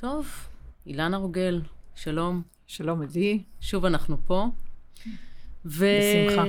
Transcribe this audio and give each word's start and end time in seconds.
טוב, 0.00 0.26
אילנה 0.86 1.16
רוגל, 1.16 1.60
שלום. 1.94 2.42
שלום, 2.66 3.02
עדי. 3.02 3.42
שוב 3.60 3.84
אנחנו 3.84 4.16
פה. 4.26 4.46
ו... 5.64 5.86
בשמחה. 6.26 6.44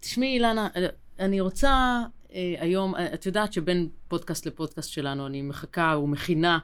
תשמעי, 0.00 0.34
אילנה, 0.34 0.68
אני 1.18 1.40
רוצה 1.40 2.02
אה, 2.32 2.54
היום, 2.58 2.94
את 3.14 3.26
יודעת 3.26 3.52
שבין 3.52 3.88
פודקאסט 4.08 4.46
לפודקאסט 4.46 4.90
שלנו 4.90 5.26
אני 5.26 5.42
מחכה 5.42 5.96
ומכינה 6.02 6.58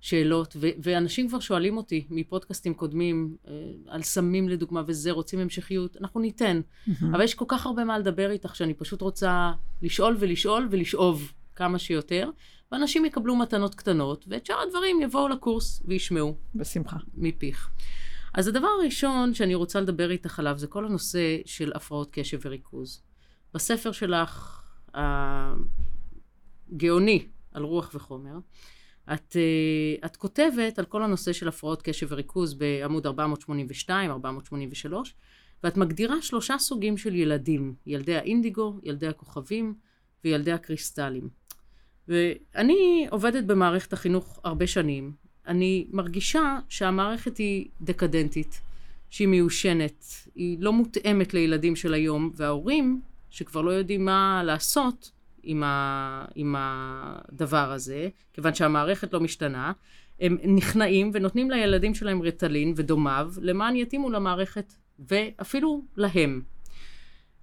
שאלות, 0.00 0.56
ו- 0.60 0.68
ואנשים 0.82 1.28
כבר 1.28 1.40
שואלים 1.40 1.76
אותי 1.76 2.06
מפודקאסטים 2.10 2.74
קודמים 2.74 3.36
אה, 3.48 3.52
על 3.88 4.02
סמים 4.02 4.48
לדוגמה 4.48 4.82
וזה, 4.86 5.10
רוצים 5.12 5.38
המשכיות, 5.38 5.96
אנחנו 5.96 6.20
ניתן. 6.20 6.60
Mm-hmm. 6.60 7.04
אבל 7.12 7.22
יש 7.22 7.34
כל 7.34 7.44
כך 7.48 7.66
הרבה 7.66 7.84
מה 7.84 7.98
לדבר 7.98 8.30
איתך 8.30 8.56
שאני 8.56 8.74
פשוט 8.74 9.00
רוצה 9.00 9.52
לשאול 9.82 10.16
ולשאול 10.18 10.68
ולשאוב 10.70 11.32
כמה 11.56 11.78
שיותר, 11.78 12.30
ואנשים 12.72 13.04
יקבלו 13.04 13.36
מתנות 13.36 13.74
קטנות, 13.74 14.24
ואת 14.28 14.46
שאר 14.46 14.60
הדברים 14.60 15.02
יבואו 15.02 15.28
לקורס 15.28 15.82
וישמעו. 15.84 16.36
בשמחה. 16.54 16.96
מפיך. 17.14 17.70
אז 18.34 18.48
הדבר 18.48 18.68
הראשון 18.80 19.34
שאני 19.34 19.54
רוצה 19.54 19.80
לדבר 19.80 20.10
איתך 20.10 20.38
עליו 20.38 20.58
זה 20.58 20.66
כל 20.66 20.84
הנושא 20.84 21.38
של 21.44 21.72
הפרעות 21.74 22.08
קשב 22.12 22.38
וריכוז. 22.44 23.02
בספר 23.54 23.92
שלך, 23.92 24.62
הגאוני 26.72 27.26
על 27.52 27.62
רוח 27.62 27.90
וחומר, 27.94 28.38
את, 29.12 29.36
אה, 29.36 30.06
את 30.06 30.16
כותבת 30.16 30.78
על 30.78 30.84
כל 30.84 31.02
הנושא 31.02 31.32
של 31.32 31.48
הפרעות 31.48 31.82
קשב 31.82 32.06
וריכוז 32.10 32.54
בעמוד 32.54 33.06
482, 33.06 34.10
483, 34.10 35.14
ואת 35.64 35.76
מגדירה 35.76 36.22
שלושה 36.22 36.58
סוגים 36.58 36.96
של 36.96 37.14
ילדים, 37.14 37.74
ילדי 37.86 38.16
האינדיגו, 38.16 38.78
ילדי 38.82 39.08
הכוכבים 39.08 39.74
וילדי 40.24 40.52
הקריסטלים. 40.52 41.28
ואני 42.08 43.06
עובדת 43.10 43.44
במערכת 43.44 43.92
החינוך 43.92 44.40
הרבה 44.44 44.66
שנים, 44.66 45.12
אני 45.46 45.86
מרגישה 45.90 46.58
שהמערכת 46.68 47.36
היא 47.36 47.68
דקדנטית, 47.80 48.60
שהיא 49.10 49.28
מיושנת, 49.28 50.04
היא 50.34 50.56
לא 50.60 50.72
מותאמת 50.72 51.34
לילדים 51.34 51.76
של 51.76 51.94
היום, 51.94 52.30
וההורים, 52.36 53.00
שכבר 53.30 53.60
לא 53.60 53.70
יודעים 53.70 54.04
מה 54.04 54.42
לעשות 54.44 55.10
עם, 55.42 55.62
ה, 55.62 56.24
עם 56.34 56.54
הדבר 56.58 57.72
הזה, 57.72 58.08
כיוון 58.32 58.54
שהמערכת 58.54 59.12
לא 59.12 59.20
משתנה, 59.20 59.72
הם 60.20 60.38
נכנעים 60.44 61.10
ונותנים 61.14 61.50
לילדים 61.50 61.94
שלהם 61.94 62.22
רטלין 62.22 62.74
ודומיו, 62.76 63.32
למען 63.40 63.76
יתאימו 63.76 64.10
למערכת, 64.10 64.72
ואפילו 64.98 65.84
להם. 65.96 66.42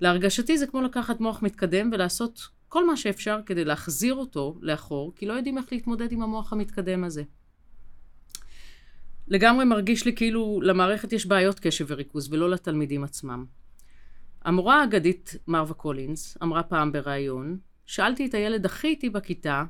להרגשתי 0.02 0.58
זה 0.58 0.68
כמו 0.68 0.82
לקחת 0.82 1.20
מוח 1.20 1.42
מתקדם 1.42 1.90
ולעשות 1.94 2.48
כל 2.70 2.88
מה 2.88 2.98
שאפשר 2.98 3.40
כדי 3.46 3.66
להחזיר 3.66 4.14
אותו 4.14 4.58
לאחור, 4.62 5.14
כי 5.16 5.26
לא 5.26 5.34
יודעים 5.34 5.58
איך 5.58 5.66
להתמודד 5.72 6.12
עם 6.12 6.22
המוח 6.22 6.54
המתקדם 6.54 7.04
הזה. 7.04 7.24
לגמרי 9.28 9.66
מרגיש 9.66 10.06
לי 10.06 10.16
כאילו 10.16 10.60
למערכת 10.64 11.14
יש 11.14 11.26
בעיות 11.26 11.60
קשב 11.60 11.86
וריכוז 11.88 12.34
ולא 12.34 12.50
לתלמידים 12.50 13.04
עצמם. 13.04 13.46
המורה 14.42 14.82
האגדית 14.82 15.36
מרווה 15.48 15.74
קולינס 15.74 16.38
אמרה 16.44 16.64
פעם 16.64 16.92
בריאיון, 16.92 17.58
שאלתי 17.86 18.26
את 18.26 18.34
הילד 18.34 18.66
הכי 18.66 18.88
איטי 18.88 19.10
בכיתה 19.10 19.64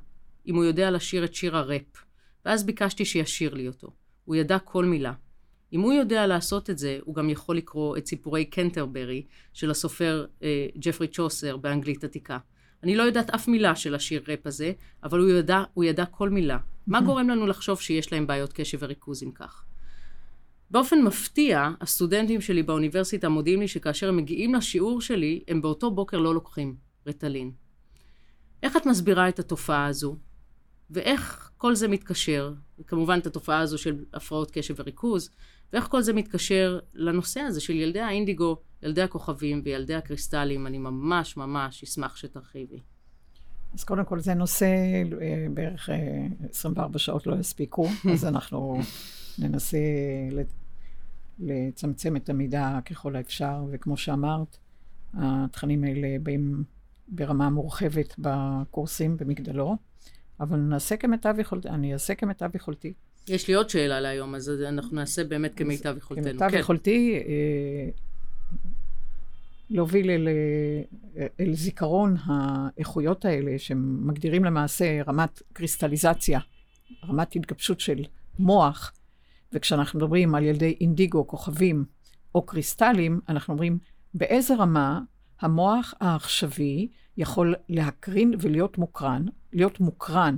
אם 0.47 0.55
הוא 0.55 0.63
יודע 0.63 0.91
לשיר 0.91 1.25
את 1.25 1.33
שיר 1.33 1.57
הראפ, 1.57 2.03
ואז 2.45 2.65
ביקשתי 2.65 3.05
שישיר 3.05 3.53
לי 3.53 3.67
אותו. 3.67 3.91
הוא 4.25 4.35
ידע 4.35 4.59
כל 4.59 4.85
מילה. 4.85 5.13
אם 5.73 5.81
הוא 5.81 5.93
יודע 5.93 6.27
לעשות 6.27 6.69
את 6.69 6.77
זה, 6.77 6.99
הוא 7.01 7.15
גם 7.15 7.29
יכול 7.29 7.57
לקרוא 7.57 7.97
את 7.97 8.07
סיפורי 8.07 8.45
קנטרברי 8.45 9.25
של 9.53 9.71
הסופר 9.71 10.25
אה, 10.43 10.67
ג'פרי 10.77 11.07
צ'וסר 11.07 11.57
באנגלית 11.57 12.03
עתיקה. 12.03 12.37
אני 12.83 12.95
לא 12.95 13.03
יודעת 13.03 13.29
אף 13.29 13.47
מילה 13.47 13.75
של 13.75 13.95
השיר 13.95 14.23
ראפ 14.27 14.47
הזה, 14.47 14.71
אבל 15.03 15.19
הוא 15.19 15.29
ידע, 15.29 15.63
הוא 15.73 15.83
ידע 15.83 16.05
כל 16.05 16.29
מילה. 16.29 16.57
מה 16.87 17.01
גורם 17.01 17.29
לנו 17.29 17.47
לחשוב 17.47 17.81
שיש 17.81 18.13
להם 18.13 18.27
בעיות 18.27 18.53
קשב 18.53 18.77
וריכוז 18.81 19.23
אם 19.23 19.31
כך? 19.31 19.65
באופן 20.71 21.01
מפתיע, 21.01 21.69
הסטודנטים 21.81 22.41
שלי 22.41 22.63
באוניברסיטה 22.63 23.29
מודיעים 23.29 23.59
לי 23.59 23.67
שכאשר 23.67 24.09
הם 24.09 24.17
מגיעים 24.17 24.55
לשיעור 24.55 25.01
שלי, 25.01 25.43
הם 25.47 25.61
באותו 25.61 25.91
בוקר 25.91 26.17
לא 26.17 26.33
לוקחים 26.33 26.75
רטלין. 27.07 27.51
איך 28.63 28.77
את 28.77 28.85
מסבירה 28.85 29.29
את 29.29 29.39
התופעה 29.39 29.85
הזו? 29.85 30.15
ואיך 30.89 31.51
כל 31.57 31.75
זה 31.75 31.87
מתקשר, 31.87 32.53
כמובן 32.87 33.19
את 33.19 33.27
התופעה 33.27 33.59
הזו 33.59 33.77
של 33.77 34.03
הפרעות 34.13 34.51
קשב 34.51 34.73
וריכוז, 34.77 35.29
ואיך 35.73 35.87
כל 35.87 36.01
זה 36.01 36.13
מתקשר 36.13 36.79
לנושא 36.93 37.39
הזה 37.39 37.61
של 37.61 37.73
ילדי 37.73 37.99
האינדיגו, 37.99 38.61
ילדי 38.83 39.01
הכוכבים 39.01 39.61
וילדי 39.65 39.95
הקריסטלים, 39.95 40.67
אני 40.67 40.77
ממש 40.77 41.37
ממש 41.37 41.83
אשמח 41.83 42.15
שתרחיבי. 42.15 42.79
אז 43.73 43.83
קודם 43.83 44.05
כל 44.05 44.19
זה 44.19 44.33
נושא, 44.33 44.65
אה, 45.21 45.45
בערך 45.53 45.89
24 46.49 46.93
אה, 46.93 46.99
שעות 46.99 47.27
לא 47.27 47.35
יספיקו, 47.35 47.87
אז 48.13 48.25
אנחנו 48.25 48.79
ננסה 49.39 49.77
לצמצם 51.39 52.15
את 52.15 52.29
המידע 52.29 52.79
ככל 52.85 53.15
האפשר, 53.15 53.65
וכמו 53.71 53.97
שאמרת, 53.97 54.57
התכנים 55.13 55.83
האלה 55.83 56.07
באים 56.23 56.63
ברמה 57.07 57.49
מורחבת 57.49 58.15
בקורסים 58.19 59.17
במגדלו, 59.17 59.77
אבל 60.39 60.57
נעשה 60.57 60.97
כמיטב 60.97 61.35
יכולתי, 61.39 61.69
אני 61.69 61.93
אעשה 61.93 62.15
כמיטב 62.15 62.55
יכולתי. 62.55 62.93
יש 63.27 63.47
לי 63.47 63.53
עוד 63.53 63.69
שאלה 63.69 63.99
להיום, 63.99 64.35
אז 64.35 64.51
אנחנו 64.67 64.95
נעשה 64.95 65.23
באמת 65.23 65.51
כמיטב 65.55 65.97
יכולתנו. 65.97 66.23
כמיטב 66.23 66.49
כן. 66.51 66.57
יכולתי, 66.57 67.19
אה, 67.27 67.89
להוביל 69.69 70.09
אל, 70.09 70.27
אל 71.39 71.53
זיכרון 71.53 72.15
האיכויות 72.23 73.25
האלה, 73.25 73.59
שמגדירים 73.59 74.43
למעשה 74.45 75.01
רמת 75.07 75.41
קריסטליזציה, 75.53 76.39
רמת 77.05 77.35
התגבשות 77.35 77.79
של 77.79 78.03
מוח, 78.39 78.93
וכשאנחנו 79.53 79.99
מדברים 79.99 80.35
על 80.35 80.43
ילדי 80.43 80.77
אינדיגו, 80.81 81.27
כוכבים 81.27 81.85
או 82.35 82.41
קריסטלים, 82.45 83.19
אנחנו 83.29 83.53
אומרים 83.53 83.77
באיזה 84.13 84.55
רמה 84.55 85.01
המוח 85.41 85.93
העכשווי 85.99 86.87
יכול 87.17 87.55
להקרין 87.69 88.33
ולהיות 88.39 88.77
מוקרן, 88.77 89.25
להיות 89.53 89.79
מוקרן 89.79 90.37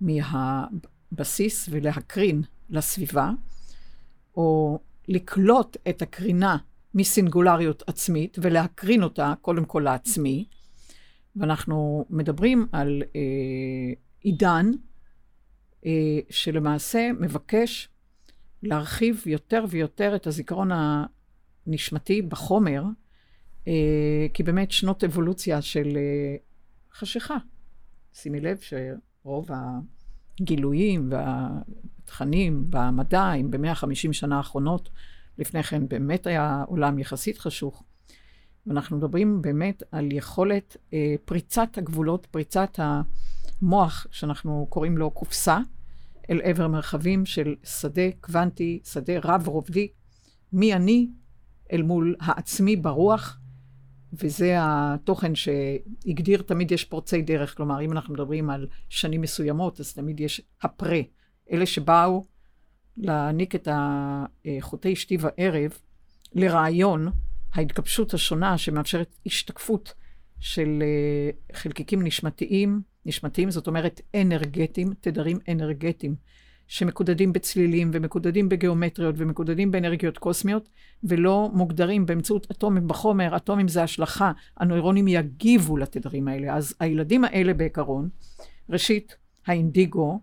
מהבסיס 0.00 1.68
ולהקרין 1.70 2.42
לסביבה, 2.70 3.30
או 4.36 4.78
לקלוט 5.08 5.76
את 5.88 6.02
הקרינה 6.02 6.56
מסינגולריות 6.94 7.82
עצמית 7.86 8.36
ולהקרין 8.42 9.02
אותה 9.02 9.34
קודם 9.40 9.64
כל 9.64 9.80
לעצמי. 9.84 10.44
ואנחנו 11.36 12.06
מדברים 12.10 12.66
על 12.72 13.02
אה, 13.16 13.92
עידן 14.20 14.70
אה, 15.86 16.18
שלמעשה 16.30 17.10
מבקש 17.20 17.88
להרחיב 18.62 19.22
יותר 19.26 19.64
ויותר 19.68 20.16
את 20.16 20.26
הזיכרון 20.26 20.70
הנשמתי 21.66 22.22
בחומר, 22.22 22.84
אה, 23.68 24.26
כי 24.34 24.42
באמת 24.42 24.70
שנות 24.70 25.04
אבולוציה 25.04 25.62
של 25.62 25.96
אה, 25.96 26.36
חשיכה. 26.94 27.36
שימי 28.14 28.40
לב 28.40 28.58
שרוב 28.60 29.48
הגילויים 30.40 31.10
והתכנים 31.10 32.64
במדע 32.70 33.22
הם 33.22 33.50
ב-150 33.50 34.12
שנה 34.12 34.36
האחרונות. 34.36 34.90
לפני 35.38 35.62
כן 35.62 35.88
באמת 35.88 36.26
היה 36.26 36.64
עולם 36.66 36.98
יחסית 36.98 37.38
חשוך. 37.38 37.82
ואנחנו 38.66 38.96
מדברים 38.96 39.42
באמת 39.42 39.82
על 39.90 40.12
יכולת 40.12 40.76
אה, 40.92 41.14
פריצת 41.24 41.68
הגבולות, 41.76 42.26
פריצת 42.26 42.78
המוח, 42.78 44.06
שאנחנו 44.10 44.66
קוראים 44.68 44.98
לו 44.98 45.10
קופסה, 45.10 45.58
אל 46.30 46.40
עבר 46.44 46.68
מרחבים 46.68 47.26
של 47.26 47.54
שדה 47.64 48.10
קוונטי, 48.20 48.80
שדה 48.84 49.12
רב-רובדי, 49.24 49.88
מי 50.52 50.74
אני 50.74 51.08
אל 51.72 51.82
מול 51.82 52.16
העצמי 52.20 52.76
ברוח, 52.76 53.38
וזה 54.12 54.56
התוכן 54.58 55.34
שהגדיר, 55.34 56.42
תמיד 56.42 56.72
יש 56.72 56.84
פורצי 56.84 57.22
דרך, 57.22 57.56
כלומר, 57.56 57.80
אם 57.80 57.92
אנחנו 57.92 58.14
מדברים 58.14 58.50
על 58.50 58.66
שנים 58.88 59.20
מסוימות, 59.20 59.80
אז 59.80 59.92
תמיד 59.94 60.20
יש 60.20 60.40
הפרה, 60.62 61.00
אלה 61.52 61.66
שבאו 61.66 62.24
להעניק 62.96 63.54
את 63.54 63.68
החוטי 63.72 64.92
אשתי 64.92 65.16
וערב 65.20 65.78
לרעיון 66.34 67.08
ההתגבשות 67.52 68.14
השונה 68.14 68.58
שמאפשרת 68.58 69.16
השתקפות 69.26 69.94
של 70.40 70.82
אה, 70.82 71.56
חלקיקים 71.56 72.02
נשמתיים, 72.02 72.80
נשמתיים 73.06 73.50
זאת 73.50 73.66
אומרת 73.66 74.00
אנרגטיים, 74.14 74.92
תדרים 75.00 75.38
אנרגטיים, 75.48 76.14
שמקודדים 76.66 77.32
בצלילים 77.32 77.90
ומקודדים 77.92 78.48
בגיאומטריות 78.48 79.14
ומקודדים 79.18 79.70
באנרגיות 79.70 80.18
קוסמיות, 80.18 80.68
ולא 81.04 81.50
מוגדרים 81.52 82.06
באמצעות 82.06 82.50
אטומים 82.50 82.88
בחומר, 82.88 83.36
אטומים 83.36 83.68
זה 83.68 83.82
השלכה, 83.82 84.32
הנוירונים 84.56 85.08
יגיבו 85.08 85.76
לתדרים 85.76 86.28
האלה. 86.28 86.56
אז 86.56 86.74
הילדים 86.80 87.24
האלה 87.24 87.54
בעיקרון, 87.54 88.08
ראשית, 88.70 89.16
האינדיגו, 89.46 90.20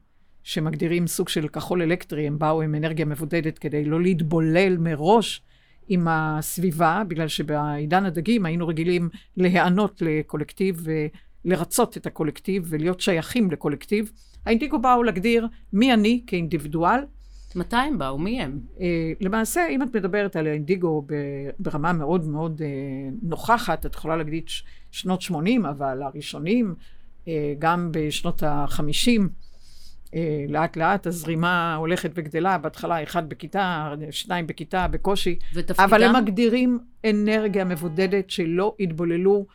שמגדירים 0.49 1.07
סוג 1.07 1.29
של 1.29 1.47
כחול 1.47 1.81
אלקטרי, 1.81 2.27
הם 2.27 2.39
באו 2.39 2.61
עם 2.61 2.75
אנרגיה 2.75 3.05
מבודדת 3.05 3.57
כדי 3.57 3.85
לא 3.85 4.01
להתבולל 4.01 4.77
מראש 4.77 5.41
עם 5.87 6.07
הסביבה, 6.09 7.03
בגלל 7.07 7.27
שבעידן 7.27 8.05
הדגים 8.05 8.45
היינו 8.45 8.67
רגילים 8.67 9.09
להיענות 9.37 10.01
לקולקטיב 10.01 10.87
לרצות 11.45 11.97
את 11.97 12.05
הקולקטיב 12.05 12.65
ולהיות 12.69 12.99
שייכים 12.99 13.51
לקולקטיב. 13.51 14.11
האינדיגו 14.45 14.79
באו 14.79 15.03
להגדיר 15.03 15.47
מי 15.73 15.93
אני 15.93 16.23
כאינדיבידואל. 16.27 16.99
מתי 17.55 17.75
הם 17.75 17.97
באו? 17.97 18.17
מי 18.17 18.41
הם? 18.41 18.59
אה, 18.81 19.11
למעשה, 19.21 19.67
אם 19.67 19.83
את 19.83 19.95
מדברת 19.95 20.35
על 20.35 20.47
האינדיגו 20.47 21.07
ברמה 21.59 21.93
מאוד 21.93 22.27
מאוד 22.27 22.61
אה, 22.61 22.67
נוכחת, 23.21 23.85
את 23.85 23.95
יכולה 23.95 24.15
להגיד 24.15 24.43
שנות 24.91 25.21
80, 25.21 25.65
אבל 25.65 26.01
הראשונים, 26.01 26.75
אה, 27.27 27.53
גם 27.59 27.89
בשנות 27.91 28.43
ה-50, 28.43 29.21
לאט 30.49 30.77
לאט 30.77 31.07
הזרימה 31.07 31.75
הולכת 31.75 32.11
וגדלה, 32.15 32.57
בהתחלה 32.57 33.03
אחד 33.03 33.29
בכיתה, 33.29 33.93
שניים 34.11 34.47
בכיתה, 34.47 34.87
בקושי. 34.87 35.39
ותפקידם? 35.53 35.89
אבל 35.89 36.03
הם 36.03 36.15
מגדירים 36.15 36.79
אנרגיה 37.09 37.65
מבודדת 37.65 38.29
שלא 38.29 38.75
התבוללו 38.79 39.45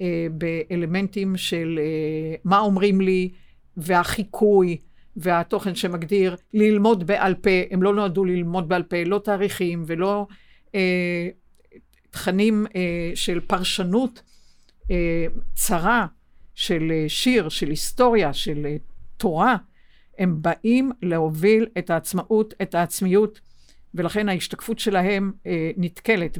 אה, 0.00 0.26
באלמנטים 0.30 1.36
של 1.36 1.78
אה, 1.82 2.34
מה 2.44 2.58
אומרים 2.58 3.00
לי, 3.00 3.30
והחיקוי, 3.76 4.76
והתוכן 5.16 5.74
שמגדיר 5.74 6.36
ללמוד 6.54 7.06
בעל 7.06 7.34
פה. 7.34 7.50
הם 7.70 7.82
לא 7.82 7.94
נועדו 7.94 8.24
ללמוד 8.24 8.68
בעל 8.68 8.82
פה, 8.82 8.96
לא 9.06 9.20
תאריכים 9.24 9.82
ולא 9.86 10.26
אה, 10.74 11.28
תכנים 12.10 12.66
אה, 12.76 13.10
של 13.14 13.40
פרשנות 13.40 14.22
אה, 14.90 15.26
צרה, 15.54 16.06
של 16.54 16.88
אה, 16.90 17.04
שיר, 17.08 17.48
של 17.48 17.68
היסטוריה, 17.68 18.32
של 18.32 18.66
אה, 18.66 18.76
תורה. 19.16 19.56
הם 20.18 20.42
באים 20.42 20.92
להוביל 21.02 21.66
את 21.78 21.90
העצמאות, 21.90 22.54
את 22.62 22.74
העצמיות, 22.74 23.40
ולכן 23.94 24.28
ההשתקפות 24.28 24.78
שלהם 24.78 25.32
אה, 25.46 25.70
נתקלת 25.76 26.38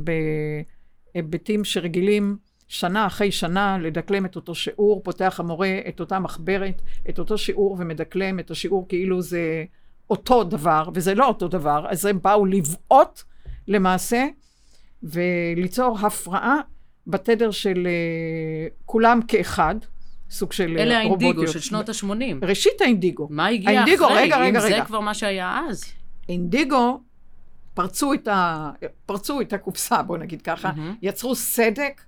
בהיבטים 1.14 1.64
שרגילים 1.64 2.36
שנה 2.68 3.06
אחרי 3.06 3.32
שנה 3.32 3.78
לדקלם 3.78 4.26
את 4.26 4.36
אותו 4.36 4.54
שיעור, 4.54 5.02
פותח 5.04 5.40
המורה 5.40 5.80
את 5.88 6.00
אותה 6.00 6.18
מחברת, 6.18 6.82
את 7.08 7.18
אותו 7.18 7.38
שיעור 7.38 7.76
ומדקלם 7.78 8.38
את 8.38 8.50
השיעור 8.50 8.88
כאילו 8.88 9.22
זה 9.22 9.64
אותו 10.10 10.44
דבר, 10.44 10.88
וזה 10.94 11.14
לא 11.14 11.28
אותו 11.28 11.48
דבר, 11.48 11.86
אז 11.88 12.06
הם 12.06 12.18
באו 12.22 12.46
לבעוט 12.46 13.22
למעשה 13.68 14.26
וליצור 15.02 15.98
הפרעה 15.98 16.60
בתדר 17.06 17.50
של 17.50 17.86
uh, 17.86 18.72
כולם 18.84 19.20
כאחד, 19.28 19.74
סוג 20.30 20.52
של 20.52 20.62
רובוטיות. 20.62 20.86
אלה 20.86 20.98
האינדיגו 20.98 21.46
של 21.48 21.60
שנות 21.60 21.88
ה-80. 21.88 22.46
ראשית 22.46 22.80
האינדיגו. 22.80 23.28
מה 23.30 23.46
הגיע 23.46 23.70
האינדיגו, 23.70 24.04
אחרי, 24.04 24.16
רגע, 24.16 24.36
רגע, 24.36 24.58
אם 24.58 24.64
רגע. 24.64 24.78
זה 24.80 24.84
כבר 24.86 25.00
מה 25.00 25.14
שהיה 25.14 25.60
אז? 25.68 25.84
אינדיגו 26.28 27.00
פרצו 27.74 28.14
את, 28.14 28.28
ה... 28.28 28.70
פרצו 29.06 29.40
את 29.40 29.52
הקופסה, 29.52 30.02
בוא 30.02 30.18
נגיד 30.18 30.42
ככה, 30.42 30.70
mm-hmm. 30.70 30.96
יצרו 31.02 31.34
סדק 31.34 32.02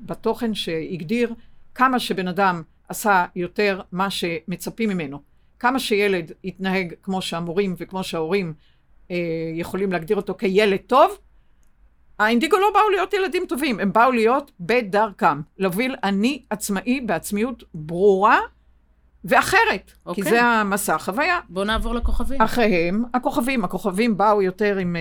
בתוכן 0.00 0.54
שהגדיר 0.54 1.34
כמה 1.74 1.98
שבן 1.98 2.28
אדם 2.28 2.62
עשה 2.88 3.24
יותר 3.36 3.80
מה 3.92 4.10
שמצפים 4.10 4.88
ממנו. 4.88 5.20
כמה 5.58 5.78
שילד 5.78 6.32
יתנהג 6.44 6.94
כמו 7.02 7.22
שהמורים 7.22 7.74
וכמו 7.78 8.04
שההורים 8.04 8.54
אה, 9.10 9.16
יכולים 9.54 9.92
להגדיר 9.92 10.16
אותו 10.16 10.34
כילד 10.38 10.80
טוב, 10.86 11.18
האינדיגו 12.18 12.58
לא 12.58 12.70
באו 12.74 12.90
להיות 12.90 13.12
ילדים 13.12 13.44
טובים, 13.48 13.80
הם 13.80 13.92
באו 13.92 14.12
להיות 14.12 14.50
בדרכם. 14.60 15.40
להוביל 15.58 15.96
אני 16.04 16.42
עצמאי 16.50 17.00
בעצמיות 17.00 17.64
ברורה 17.74 18.38
ואחרת, 19.24 19.60
okay. 19.88 20.14
כי 20.14 20.20
אוקיי. 20.20 20.24
זה 20.24 20.42
המסע 20.42 20.94
החוויה. 20.94 21.40
בואו 21.48 21.64
נעבור 21.64 21.94
לכוכבים. 21.94 22.42
אחריהם, 22.42 23.04
הכוכבים. 23.14 23.64
הכוכבים 23.64 24.16
באו 24.16 24.42
יותר 24.42 24.76
עם, 24.76 24.96
אה, 24.96 25.00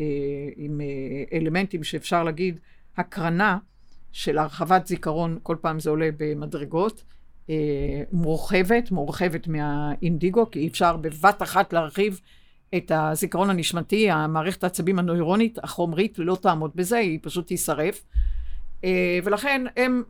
אה, 0.00 0.04
עם 0.56 0.80
אה, 0.80 1.38
אלמנטים 1.38 1.84
שאפשר 1.84 2.24
להגיד, 2.24 2.60
הקרנה 2.96 3.58
של 4.12 4.38
הרחבת 4.38 4.86
זיכרון, 4.86 5.38
כל 5.42 5.56
פעם 5.60 5.80
זה 5.80 5.90
עולה 5.90 6.08
במדרגות, 6.16 7.04
אה, 7.50 7.54
מורחבת, 8.12 8.90
מורחבת 8.90 9.48
מהאינדיגו, 9.48 10.50
כי 10.50 10.58
אי 10.58 10.68
אפשר 10.68 10.96
בבת 10.96 11.42
אחת 11.42 11.72
להרחיב 11.72 12.20
את 12.76 12.92
הזיכרון 12.94 13.50
הנשמתי, 13.50 14.10
המערכת 14.10 14.64
העצבים 14.64 14.98
הנוירונית, 14.98 15.58
החומרית, 15.62 16.18
לא 16.18 16.36
תעמוד 16.42 16.70
בזה, 16.74 16.96
היא 16.96 17.18
פשוט 17.22 17.46
תישרף. 17.46 18.04
אה, 18.84 19.18
ולכן 19.24 19.64
הם 19.76 20.02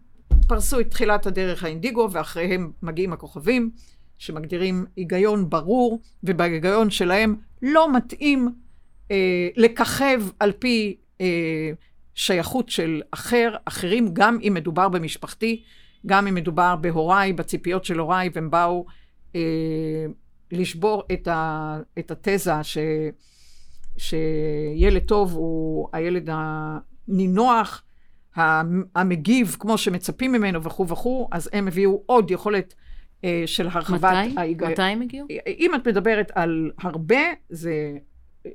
פרסו 0.48 0.80
את 0.80 0.90
תחילת 0.90 1.26
הדרך 1.26 1.64
האינדיגו, 1.64 2.08
ואחריהם 2.12 2.72
מגיעים 2.82 3.12
הכוכבים, 3.12 3.70
שמגדירים 4.18 4.84
היגיון 4.96 5.50
ברור, 5.50 6.00
ובהיגיון 6.24 6.90
שלהם 6.90 7.36
לא 7.62 7.92
מתאים 7.92 8.48
אה, 9.10 9.48
לככב 9.56 10.22
על 10.40 10.52
פי 10.52 10.96
אה, 11.20 11.70
שייכות 12.14 12.68
של 12.68 13.02
אחר, 13.10 13.56
אחרים, 13.64 14.08
גם 14.12 14.38
אם 14.42 14.54
מדובר 14.54 14.88
במשפחתי, 14.88 15.62
גם 16.06 16.26
אם 16.26 16.34
מדובר 16.34 16.76
בהוריי, 16.76 17.32
בציפיות 17.32 17.84
של 17.84 17.98
הוריי, 17.98 18.30
והם 18.34 18.50
באו 18.50 18.86
אה, 19.34 19.40
לשבור 20.52 21.02
את, 21.12 21.28
ה, 21.28 21.78
את 21.98 22.10
התזה 22.10 22.62
ש, 22.62 22.78
שילד 23.96 25.02
טוב 25.02 25.32
הוא 25.32 25.88
הילד 25.92 26.28
הנינוח, 26.32 27.82
המגיב 28.94 29.56
כמו 29.60 29.78
שמצפים 29.78 30.32
ממנו 30.32 30.62
וכו' 30.62 30.88
וכו', 30.88 31.28
אז 31.32 31.50
הם 31.52 31.68
הביאו 31.68 32.02
עוד 32.06 32.30
יכולת 32.30 32.74
אה, 33.24 33.42
של 33.46 33.66
הרחבת... 33.66 34.04
מתי? 34.04 34.40
ההיג... 34.40 34.64
מתי 34.64 34.82
הם 34.82 35.02
הגיעו? 35.02 35.26
אם 35.46 35.74
את 35.74 35.88
מדברת 35.88 36.30
על 36.34 36.70
הרבה, 36.78 37.20
זה... 37.48 37.96
אה, 38.46 38.52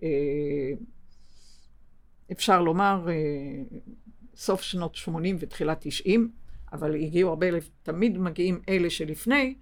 אפשר 2.31 2.61
לומר, 2.61 3.07
אה, 3.09 3.13
סוף 4.35 4.61
שנות 4.61 4.95
80 4.95 5.35
ותחילת 5.39 5.77
90, 5.81 6.31
אבל 6.73 6.95
הגיעו 6.95 7.29
הרבה, 7.29 7.47
תמיד 7.83 8.17
מגיעים 8.17 8.61
אלה 8.69 8.89
שלפני, 8.89 9.55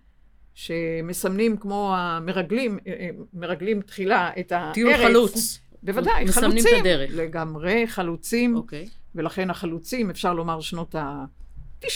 שמסמנים 0.60 1.58
כמו 1.58 1.94
המרגלים, 1.98 2.80
אה, 2.88 2.94
אה, 3.00 3.10
מרגלים 3.34 3.82
תחילה 3.82 4.32
את 4.40 4.52
הארץ. 4.52 4.74
טיול 4.74 4.98
חלוץ. 4.98 5.60
בוודאי, 5.84 6.24
מסמנים 6.24 6.52
חלוצים. 6.52 6.76
את 6.76 6.80
הדרך. 6.80 7.12
לגמרי, 7.14 7.88
חלוצים. 7.88 8.56
אוקיי. 8.56 8.86
Okay. 8.86 8.90
ולכן 9.16 9.50
החלוצים, 9.50 10.10
אפשר 10.10 10.34
לומר 10.34 10.62
שנות 10.62 10.96
ה-90, 10.96 11.88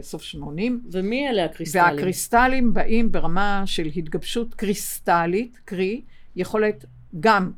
סוף 0.00 0.22
80. 0.22 0.84
ומי 0.92 1.28
אלה 1.28 1.44
הקריסטלים? 1.44 1.84
והקריסטלים 1.84 2.74
באים 2.74 3.12
ברמה 3.12 3.62
של 3.66 3.86
התגבשות 3.96 4.54
קריסטלית, 4.54 5.60
קרי, 5.64 6.02
יכולת 6.36 6.84
גם 7.20 7.52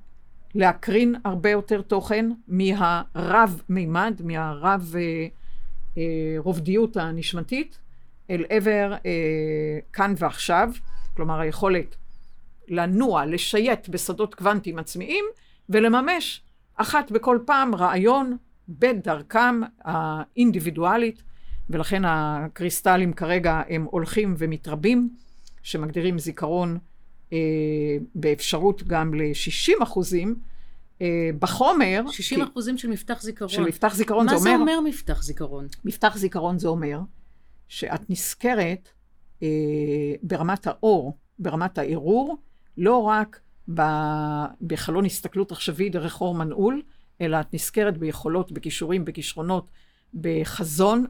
להקרין 0.55 1.14
הרבה 1.25 1.50
יותר 1.50 1.82
תוכן 1.82 2.31
מהרב 2.49 3.62
מימד, 3.69 4.20
מהרב 4.25 4.94
אה, 4.96 5.26
אה, 5.99 6.02
רובדיות 6.38 6.96
הנשמתית, 6.96 7.78
אל 8.31 8.45
עבר 8.49 8.95
אה, 9.07 9.79
כאן 9.93 10.15
ועכשיו, 10.19 10.71
כלומר 11.17 11.41
היכולת 11.41 11.97
לנוע, 12.69 13.27
לשייט 13.27 13.89
בשדות 13.89 14.35
קוונטיים 14.35 14.79
עצמיים 14.79 15.25
ולממש 15.69 16.43
אחת 16.75 17.11
בכל 17.11 17.39
פעם 17.47 17.75
רעיון 17.75 18.37
בדרכם 18.69 19.61
האינדיבידואלית, 19.85 21.23
ולכן 21.70 22.03
הקריסטלים 22.06 23.13
כרגע 23.13 23.63
הם 23.69 23.87
הולכים 23.91 24.35
ומתרבים, 24.39 25.11
שמגדירים 25.63 26.19
זיכרון 26.19 26.79
אה, 27.32 27.39
באפשרות 28.15 28.82
גם 28.82 29.15
ל-60 29.15 29.82
אחוזים. 29.82 30.35
אה, 31.03 31.31
בחומר... 31.39 32.03
60 32.11 32.39
כי, 32.39 32.51
אחוזים 32.51 32.79
של 32.79 32.89
מפתח 32.89 33.23
זיכרון. 33.23 33.49
של 33.49 33.63
מפתח 33.63 33.94
זיכרון, 33.94 34.29
זה 34.29 34.35
אומר... 34.35 34.51
מה 34.51 34.56
זה 34.56 34.61
אומר 34.61 34.81
מפתח 34.81 35.23
זיכרון? 35.23 35.67
מפתח 35.85 36.17
זיכרון 36.17 36.58
זה 36.58 36.69
אומר 36.69 36.99
שאת 37.69 38.10
נזכרת 38.10 38.89
אה, 39.43 39.48
ברמת 40.22 40.67
האור, 40.67 41.19
ברמת 41.39 41.79
הערעור, 41.79 42.37
לא 42.77 43.03
רק 43.03 43.41
ב, 43.75 43.82
בחלון 44.63 45.05
הסתכלות 45.05 45.53
עכשווי 45.53 45.89
דרך 45.89 46.20
אור 46.20 46.34
מנעול, 46.34 46.82
אלא 47.20 47.41
את 47.41 47.55
נזכרת 47.55 47.98
ביכולות, 47.98 48.53
בכישורים, 48.53 49.05
בכישרונות, 49.05 49.70
בחזון 50.15 51.06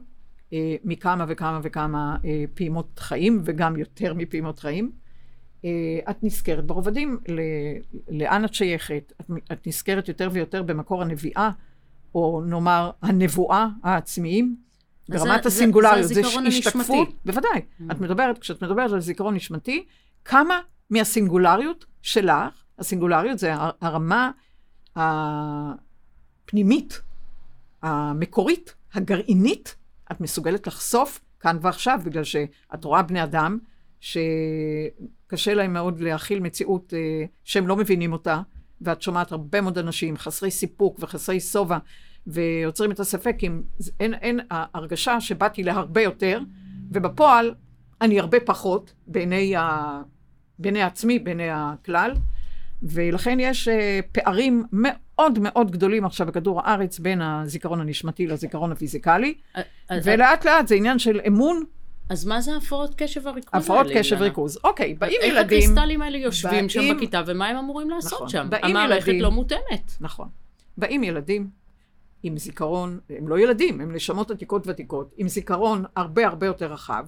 אה, 0.53 0.75
מכמה 0.83 1.25
וכמה 1.27 1.59
וכמה 1.63 2.17
אה, 2.25 2.43
פעימות 2.53 2.99
חיים, 2.99 3.41
וגם 3.45 3.77
יותר 3.77 4.13
מפעימות 4.13 4.59
חיים. 4.59 4.91
אה, 5.65 5.99
את 6.09 6.23
נזכרת 6.23 6.65
ברובדים, 6.65 7.19
ל, 7.27 7.39
לאן 8.09 8.45
את 8.45 8.53
שייכת, 8.53 9.13
את, 9.21 9.31
את 9.51 9.67
נזכרת 9.67 10.07
יותר 10.07 10.29
ויותר 10.33 10.63
במקור 10.63 11.01
הנביאה, 11.01 11.51
או 12.15 12.41
נאמר 12.45 12.91
הנבואה 13.01 13.67
העצמיים. 13.83 14.68
ברמת 15.09 15.43
זה, 15.43 15.49
הסינגולריות, 15.49 16.07
זה, 16.07 16.13
זה, 16.13 16.21
זה 16.21 16.47
השתקפות, 16.47 17.09
בוודאי. 17.25 17.51
Mm. 17.51 17.91
את 17.91 18.01
מדברת, 18.01 18.37
כשאת 18.37 18.63
מדברת 18.63 18.91
על 18.91 18.99
זיכרון 18.99 19.35
נשמתי, 19.35 19.85
כמה 20.25 20.59
מהסינגולריות 20.89 21.85
שלך, 22.01 22.33
הסינגולריות 22.79 23.39
זה 23.39 23.53
הרמה 23.81 24.31
הפנימית, 24.95 27.01
המקורית, 27.81 28.75
הגרעינית, 28.93 29.75
את 30.11 30.21
מסוגלת 30.21 30.67
לחשוף 30.67 31.19
כאן 31.39 31.57
ועכשיו, 31.61 31.99
בגלל 32.05 32.23
שאת 32.23 32.83
רואה 32.83 33.01
בני 33.01 33.23
אדם 33.23 33.57
שקשה 33.99 35.53
להם 35.53 35.73
מאוד 35.73 35.99
להכיל 35.99 36.39
מציאות 36.39 36.93
אה, 36.93 37.25
שהם 37.43 37.67
לא 37.67 37.75
מבינים 37.75 38.13
אותה, 38.13 38.41
ואת 38.81 39.01
שומעת 39.01 39.31
הרבה 39.31 39.61
מאוד 39.61 39.77
אנשים 39.77 40.17
חסרי 40.17 40.51
סיפוק 40.51 40.97
וחסרי 40.99 41.39
שובע 41.39 41.77
ויוצרים 42.29 42.91
את 42.91 42.99
הספק 42.99 43.35
אם 43.43 43.61
אין, 43.99 44.13
אין 44.13 44.39
הרגשה 44.49 45.21
שבאתי 45.21 45.63
להרבה 45.63 46.01
יותר, 46.01 46.39
ובפועל 46.91 47.53
אני 48.01 48.19
הרבה 48.19 48.39
פחות 48.39 48.93
בעיני, 49.07 49.55
ה, 49.55 50.01
בעיני 50.59 50.81
עצמי, 50.81 51.19
בעיני 51.19 51.47
הכלל, 51.51 52.11
ולכן 52.83 53.37
יש 53.39 53.67
uh, 53.67 53.71
פערים 54.11 54.63
מאוד 54.71 55.39
מאוד 55.39 55.71
גדולים 55.71 56.05
עכשיו 56.05 56.27
בכדור 56.27 56.61
הארץ 56.61 56.99
בין 56.99 57.21
הזיכרון 57.21 57.81
הנשמתי 57.81 58.27
לזיכרון 58.27 58.71
הפיזיקלי, 58.71 59.33
ולאט 60.03 60.45
לאט 60.45 60.67
זה 60.67 60.75
עניין 60.75 60.99
של 60.99 61.21
אמון. 61.27 61.63
אז 62.09 62.25
מה 62.25 62.41
זה 62.41 62.55
הפרעות 62.55 62.95
קשב 62.97 63.21
וריכוז 63.25 63.49
האלה? 63.53 63.63
הפרעות 63.63 63.87
קשב 63.95 64.15
וריכוז. 64.19 64.59
אוקיי, 64.63 64.93
באים 64.93 65.13
איך 65.21 65.33
ילדים... 65.33 65.37
איך 65.37 65.45
הקריסטלים 65.45 66.01
האלה 66.01 66.17
יושבים 66.17 66.51
באים, 66.53 66.69
שם 66.69 66.95
בכיתה, 66.95 67.21
ומה 67.27 67.47
הם 67.47 67.57
אמורים 67.57 67.89
לעשות 67.89 68.13
נכון, 68.13 68.29
שם? 68.29 68.49
המערכת 68.63 69.07
ילדים- 69.07 69.21
לא 69.21 69.31
מותאמת. 69.31 69.91
נכון. 70.01 70.27
באים 70.77 71.03
ילדים 71.03 71.58
עם 72.23 72.37
זיכרון, 72.37 72.99
הם 73.09 73.27
לא 73.27 73.39
ילדים, 73.39 73.81
הם 73.81 73.95
נשמות 73.95 74.31
עתיקות 74.31 74.63
ותיקות, 74.67 75.11
עם 75.17 75.27
זיכרון 75.27 75.83
הרבה 75.95 76.27
הרבה 76.27 76.45
יותר 76.45 76.73
רחב, 76.73 77.05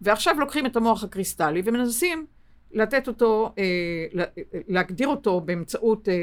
ועכשיו 0.00 0.40
לוקחים 0.40 0.66
את 0.66 0.76
המוח 0.76 1.04
הקריסטלי 1.04 1.62
ומנסים 1.64 2.26
לתת 2.72 3.08
אותו, 3.08 3.52
אה, 3.58 3.64
לה- 4.12 4.24
להגדיר 4.68 5.08
אותו 5.08 5.40
באמצעות... 5.40 6.08
אה, 6.08 6.14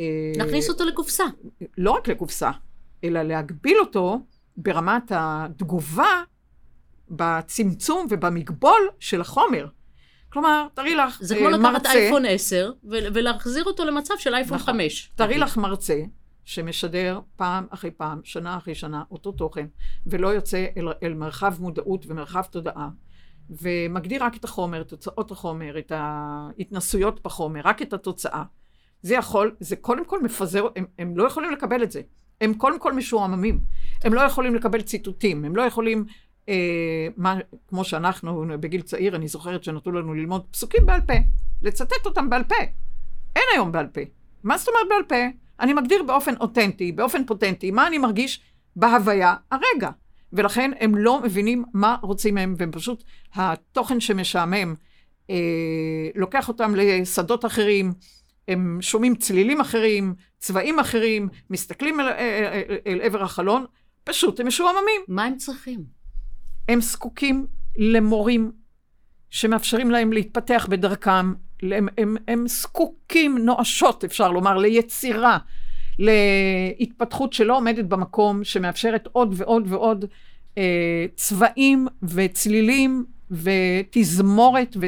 אה, 0.00 0.04
נכניס 0.44 0.68
אותו 0.68 0.84
לקופסה. 0.84 1.24
לא 1.78 1.90
רק 1.90 2.08
לקופסה, 2.08 2.50
אלא 3.04 3.22
להגביל 3.22 3.76
אותו 3.80 4.20
ברמת 4.56 5.12
התגובה 5.14 6.22
בצמצום 7.10 8.06
ובמגבול 8.10 8.88
של 9.00 9.20
החומר. 9.20 9.66
כלומר, 10.32 10.66
תראי 10.74 10.94
לך 10.94 11.18
זה 11.22 11.34
אה, 11.34 11.40
כמו 11.40 11.48
לקחת 11.50 11.62
מרצה, 11.62 11.92
אייפון 11.92 12.24
10 12.24 12.72
ו- 12.84 12.88
ולהחזיר 13.14 13.64
אותו 13.64 13.84
למצב 13.84 14.14
של 14.18 14.34
אייפון 14.34 14.56
נכון. 14.58 14.74
5. 14.74 15.10
תראי 15.16 15.38
לך 15.38 15.56
מרצה 15.56 16.00
שמשדר 16.48 17.20
פעם 17.36 17.66
אחרי 17.70 17.90
פעם, 17.90 18.20
שנה 18.24 18.56
אחרי 18.56 18.74
שנה, 18.74 19.02
אותו 19.10 19.32
תוכן, 19.32 19.66
ולא 20.06 20.28
יוצא 20.28 20.66
אל, 20.76 20.88
אל 21.02 21.14
מרחב 21.14 21.54
מודעות 21.60 22.04
ומרחב 22.08 22.42
תודעה, 22.42 22.88
ומגדיר 23.50 24.24
רק 24.24 24.36
את 24.36 24.44
החומר, 24.44 24.82
תוצאות 24.82 25.30
החומר, 25.30 25.78
את 25.78 25.92
ההתנסויות 25.94 27.22
בחומר, 27.22 27.60
רק 27.64 27.82
את 27.82 27.92
התוצאה. 27.92 28.42
זה 29.02 29.14
יכול, 29.14 29.56
זה 29.60 29.76
קודם 29.76 30.04
כל 30.04 30.22
מפזר, 30.22 30.66
הם, 30.76 30.84
הם 30.98 31.16
לא 31.16 31.26
יכולים 31.26 31.50
לקבל 31.52 31.82
את 31.82 31.90
זה. 31.90 32.00
הם 32.40 32.54
קודם 32.54 32.78
כל 32.78 32.92
משועממים. 32.92 33.60
הם 34.04 34.14
לא 34.14 34.20
יכולים 34.20 34.54
לקבל 34.54 34.82
ציטוטים, 34.82 35.44
הם 35.44 35.56
לא 35.56 35.62
יכולים, 35.62 36.04
אה, 36.48 37.06
מה, 37.16 37.38
כמו 37.68 37.84
שאנחנו 37.84 38.44
בגיל 38.60 38.82
צעיר, 38.82 39.16
אני 39.16 39.28
זוכרת 39.28 39.64
שנתנו 39.64 39.92
לנו 39.92 40.14
ללמוד 40.14 40.46
פסוקים 40.50 40.86
בעל 40.86 41.00
פה, 41.00 41.14
לצטט 41.62 42.06
אותם 42.06 42.30
בעל 42.30 42.44
פה. 42.44 42.54
אין 43.36 43.44
היום 43.54 43.72
בעל 43.72 43.86
פה. 43.86 44.00
מה 44.44 44.58
זאת 44.58 44.68
אומרת 44.68 44.88
בעל 44.88 45.02
פה? 45.08 45.47
אני 45.60 45.72
מגדיר 45.72 46.02
באופן 46.02 46.34
אותנטי, 46.36 46.92
באופן 46.92 47.26
פוטנטי, 47.26 47.70
מה 47.70 47.86
אני 47.86 47.98
מרגיש 47.98 48.40
בהוויה 48.76 49.34
הרגע. 49.50 49.90
ולכן 50.32 50.70
הם 50.80 50.94
לא 50.94 51.22
מבינים 51.22 51.64
מה 51.74 51.96
רוצים 52.02 52.34
מהם, 52.34 52.54
והם 52.58 52.72
פשוט, 52.72 53.04
התוכן 53.34 54.00
שמשעמם 54.00 54.74
אה, 55.30 55.36
לוקח 56.14 56.48
אותם 56.48 56.74
לשדות 56.74 57.44
אחרים, 57.44 57.92
הם 58.48 58.78
שומעים 58.80 59.14
צלילים 59.14 59.60
אחרים, 59.60 60.14
צבעים 60.38 60.78
אחרים, 60.78 61.28
מסתכלים 61.50 62.00
אל, 62.00 62.08
אל, 62.08 62.44
אל, 62.52 62.78
אל 62.86 63.00
עבר 63.02 63.22
החלון, 63.22 63.64
פשוט 64.04 64.40
הם 64.40 64.46
משועממים. 64.46 65.00
מה 65.08 65.24
הם 65.24 65.36
צריכים? 65.36 65.84
הם 66.68 66.80
זקוקים 66.80 67.46
למורים 67.76 68.52
שמאפשרים 69.30 69.90
להם 69.90 70.12
להתפתח 70.12 70.66
בדרכם. 70.70 71.32
הם, 71.62 71.88
הם, 71.98 72.16
הם 72.28 72.48
זקוקים 72.48 73.38
נואשות, 73.38 74.04
אפשר 74.04 74.30
לומר, 74.30 74.56
ליצירה, 74.56 75.38
להתפתחות 75.98 77.32
שלא 77.32 77.56
עומדת 77.56 77.84
במקום, 77.84 78.44
שמאפשרת 78.44 79.08
עוד 79.12 79.34
ועוד 79.36 79.64
ועוד 79.66 80.04
אה, 80.58 81.06
צבעים 81.14 81.86
וצלילים 82.02 83.04
ותזמורת 83.30 84.76
ו, 84.80 84.86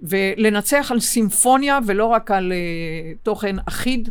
ולנצח 0.00 0.88
על 0.90 1.00
סימפוניה 1.00 1.78
ולא 1.86 2.06
רק 2.06 2.30
על 2.30 2.52
אה, 2.52 3.12
תוכן 3.22 3.56
אחיד, 3.68 4.08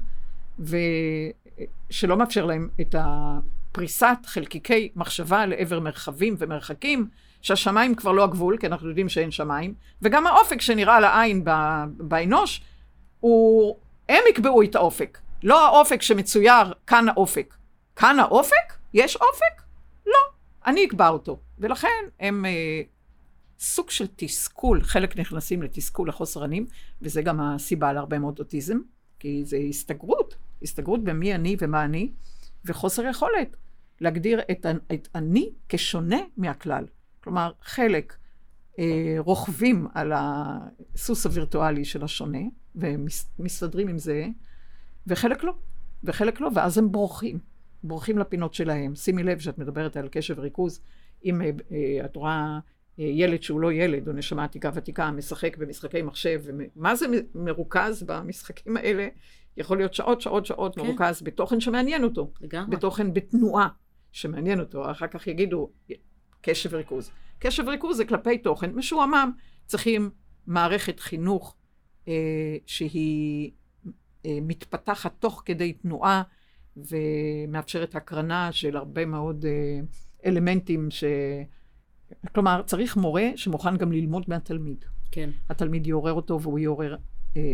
ושלא 0.59 2.17
מאפשר 2.17 2.45
להם 2.45 2.69
את 2.81 2.95
הפריסת 2.99 4.17
חלקיקי 4.25 4.89
מחשבה 4.95 5.45
לעבר 5.45 5.79
מרחבים 5.79 6.35
ומרחקים, 6.37 7.07
שהשמיים 7.41 7.95
כבר 7.95 8.11
לא 8.11 8.23
הגבול, 8.23 8.57
כי 8.57 8.67
אנחנו 8.67 8.87
יודעים 8.87 9.09
שאין 9.09 9.31
שמיים, 9.31 9.73
וגם 10.01 10.27
האופק 10.27 10.61
שנראה 10.61 10.99
לעין 10.99 11.43
ב- 11.43 11.85
באנוש, 11.97 12.61
הוא... 13.19 13.77
הם 14.09 14.23
יקבעו 14.29 14.63
את 14.63 14.75
האופק, 14.75 15.17
לא 15.43 15.67
האופק 15.67 16.01
שמצויר 16.01 16.73
כאן 16.87 17.09
האופק. 17.09 17.55
כאן 17.95 18.19
האופק? 18.19 18.73
יש 18.93 19.15
אופק? 19.15 19.61
לא, 20.05 20.19
אני 20.65 20.85
אקבע 20.85 21.09
אותו. 21.09 21.39
ולכן 21.59 21.87
הם 22.19 22.45
אה, 22.45 22.81
סוג 23.59 23.89
של 23.89 24.05
תסכול, 24.15 24.83
חלק 24.83 25.19
נכנסים 25.19 25.63
לתסכול 25.63 26.09
לחוסר 26.09 26.41
אונים, 26.41 26.65
וזה 27.01 27.21
גם 27.21 27.41
הסיבה 27.41 27.93
להרבה 27.93 28.19
מאוד 28.19 28.39
אוטיזם, 28.39 28.77
כי 29.19 29.45
זה 29.45 29.57
הסתגרות, 29.69 30.35
הסתגרות 30.61 31.03
במי 31.03 31.35
אני 31.35 31.55
ומה 31.59 31.85
אני, 31.85 32.11
וחוסר 32.65 33.03
יכולת 33.05 33.55
להגדיר 34.01 34.41
את, 34.51 34.65
את 34.93 35.07
אני 35.15 35.49
כשונה 35.69 36.19
מהכלל. 36.37 36.85
כלומר, 37.23 37.51
חלק 37.61 38.15
אה, 38.79 39.15
רוכבים 39.17 39.87
על 39.93 40.13
הסוס 40.15 41.25
הווירטואלי 41.25 41.85
של 41.85 42.03
השונה, 42.03 42.41
ומסתדרים 42.75 43.87
עם 43.87 43.97
זה, 43.97 44.27
וחלק 45.07 45.43
לא, 45.43 45.53
וחלק 46.03 46.41
לא, 46.41 46.49
ואז 46.55 46.77
הם 46.77 46.91
בורחים, 46.91 47.39
בורחים 47.83 48.17
לפינות 48.17 48.53
שלהם. 48.53 48.95
שימי 48.95 49.23
לב 49.23 49.39
שאת 49.39 49.57
מדברת 49.57 49.97
על 49.97 50.07
קשב 50.11 50.35
וריכוז, 50.37 50.81
אם 51.25 51.41
אה, 51.41 51.49
אה, 51.71 52.05
את 52.05 52.15
רואה 52.15 52.59
אה, 52.99 53.05
ילד 53.05 53.43
שהוא 53.43 53.61
לא 53.61 53.73
ילד, 53.73 54.07
או 54.07 54.13
נשמה 54.13 54.43
עתיקה 54.43 54.71
ותיקה, 54.73 55.11
משחק 55.11 55.57
במשחקי 55.57 56.01
מחשב, 56.01 56.41
מה 56.75 56.95
זה 56.95 57.05
מרוכז 57.35 58.03
במשחקים 58.03 58.77
האלה? 58.77 59.07
יכול 59.57 59.77
להיות 59.77 59.93
שעות, 59.93 60.21
שעות, 60.21 60.45
שעות 60.45 60.75
כן. 60.75 60.81
מרוכז 60.81 61.21
בתוכן 61.21 61.59
שמעניין 61.59 62.03
אותו. 62.03 62.31
לגמרי. 62.41 62.75
בתוכן 62.75 63.13
בתנועה 63.13 63.67
שמעניין 64.11 64.59
אותו, 64.59 64.91
אחר 64.91 65.07
כך 65.07 65.27
יגידו 65.27 65.69
קשב 66.41 66.69
וריכוז. 66.73 67.11
קשב 67.39 67.63
וריכוז 67.67 67.97
זה 67.97 68.05
כלפי 68.05 68.37
תוכן 68.37 68.71
משועמם. 68.71 69.31
צריכים 69.65 70.09
מערכת 70.47 70.99
חינוך 70.99 71.55
אה, 72.07 72.57
שהיא 72.65 73.51
אה, 74.25 74.37
מתפתחת 74.41 75.13
תוך 75.19 75.41
כדי 75.45 75.73
תנועה 75.73 76.23
ומאפשרת 76.77 77.95
הקרנה 77.95 78.51
של 78.51 78.77
הרבה 78.77 79.05
מאוד 79.05 79.45
אה, 79.45 79.79
אלמנטים 80.25 80.91
ש... 80.91 81.03
כלומר, 82.33 82.61
צריך 82.65 82.97
מורה 82.97 83.29
שמוכן 83.35 83.77
גם 83.77 83.91
ללמוד 83.91 84.23
מהתלמיד. 84.27 84.85
כן. 85.11 85.29
התלמיד 85.49 85.87
יעורר 85.87 86.13
אותו 86.13 86.41
והוא 86.41 86.59
יעורר 86.59 86.95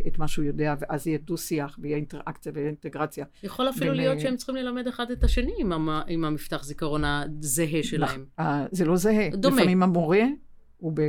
את 0.07 0.19
מה 0.19 0.27
שהוא 0.27 0.45
יודע, 0.45 0.75
ואז 0.79 1.07
יהיה 1.07 1.17
דו-שיח 1.17 1.79
ויהיה 1.81 1.97
אינטראקציה 1.97 2.51
ויהיה 2.55 2.67
אינטגרציה. 2.67 3.25
יכול 3.43 3.69
אפילו 3.69 3.91
בין, 3.91 3.97
להיות 3.97 4.15
אה, 4.15 4.19
שהם 4.19 4.35
צריכים 4.35 4.55
ללמד 4.55 4.87
אחד 4.87 5.11
את 5.11 5.23
השני 5.23 5.53
עם, 5.57 5.71
המ... 5.71 5.89
עם 6.07 6.25
המפתח 6.25 6.63
זיכרון 6.63 7.03
הזהה 7.05 7.83
שלהם. 7.83 8.25
אה, 8.39 8.65
זה 8.71 8.85
לא 8.85 8.95
זהה. 8.95 9.29
דומה. 9.29 9.55
לפעמים 9.55 9.83
המורה, 9.83 10.23
הוא 10.77 10.91
ב... 10.95 11.01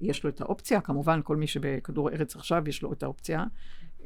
יש 0.00 0.24
לו 0.24 0.30
את 0.30 0.40
האופציה, 0.40 0.80
כמובן 0.80 1.20
כל 1.24 1.36
מי 1.36 1.46
שבכדור 1.46 2.08
הארץ 2.08 2.36
עכשיו 2.36 2.68
יש 2.68 2.82
לו 2.82 2.92
את 2.92 3.02
האופציה. 3.02 3.44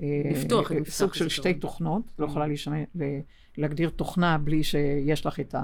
אה, 0.02 0.23
לפתוח 0.30 0.73
את 0.73 0.76
מפתח 0.76 0.92
סוג 0.92 1.14
של. 1.14 1.28
שתי 1.28 1.54
תוכנות, 1.54 2.02
לא 2.18 2.26
יכולה 2.26 2.47
להשתמש, 2.47 2.87
להגדיר 3.57 3.88
תוכנה 3.88 4.38
בלי 4.38 4.62
שיש 4.62 5.26
לך 5.26 5.40
את 5.40 5.54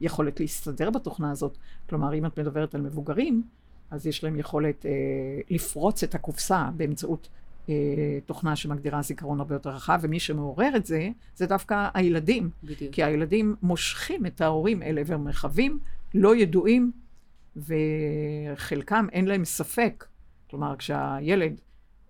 היכולת 0.00 0.40
להסתדר 0.40 0.90
בתוכנה 0.90 1.30
הזאת. 1.30 1.58
כלומר, 1.88 2.14
אם 2.14 2.26
את 2.26 2.38
מדברת 2.38 2.74
על 2.74 2.80
מבוגרים, 2.80 3.42
אז 3.90 4.06
יש 4.06 4.24
להם 4.24 4.38
יכולת 4.38 4.86
אה, 4.86 4.90
לפרוץ 5.50 6.02
את 6.02 6.14
הקופסה 6.14 6.68
באמצעות 6.76 7.28
אה, 7.68 7.74
תוכנה 8.26 8.56
שמגדירה 8.56 9.02
זיכרון 9.02 9.38
הרבה 9.38 9.54
יותר 9.54 9.70
רחב, 9.70 9.98
ומי 10.02 10.20
שמעורר 10.20 10.76
את 10.76 10.86
זה, 10.86 11.08
זה 11.34 11.46
דווקא 11.46 11.88
הילדים. 11.94 12.50
בדיוק. 12.64 12.94
כי 12.94 13.02
הילדים 13.02 13.56
מושכים 13.62 14.26
את 14.26 14.40
ההורים 14.40 14.82
אל 14.82 14.98
עבר 14.98 15.18
מרחבים 15.18 15.78
לא 16.14 16.36
ידועים, 16.36 16.92
וחלקם 17.56 19.06
אין 19.12 19.24
להם 19.24 19.44
ספק. 19.44 20.04
כלומר, 20.50 20.76
כשהילד, 20.76 21.60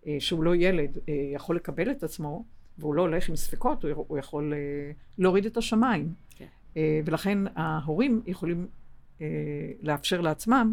אה, 0.06 0.16
שהוא 0.18 0.42
לא 0.42 0.56
ילד, 0.56 0.98
אה, 1.08 1.14
יכול 1.34 1.56
לקבל 1.56 1.90
את 1.90 2.02
עצמו, 2.02 2.44
והוא 2.78 2.94
לא 2.94 3.02
הולך 3.02 3.28
עם 3.28 3.36
ספקות, 3.36 3.84
הוא, 3.84 4.04
הוא 4.08 4.18
יכול 4.18 4.52
אה, 4.52 4.92
להוריד 5.18 5.46
את 5.46 5.56
השמיים. 5.56 6.12
כן. 6.36 6.46
אה, 6.76 7.00
ולכן 7.04 7.38
ההורים 7.56 8.22
יכולים 8.26 8.66
אה, 9.20 9.26
לאפשר 9.82 10.20
לעצמם 10.20 10.72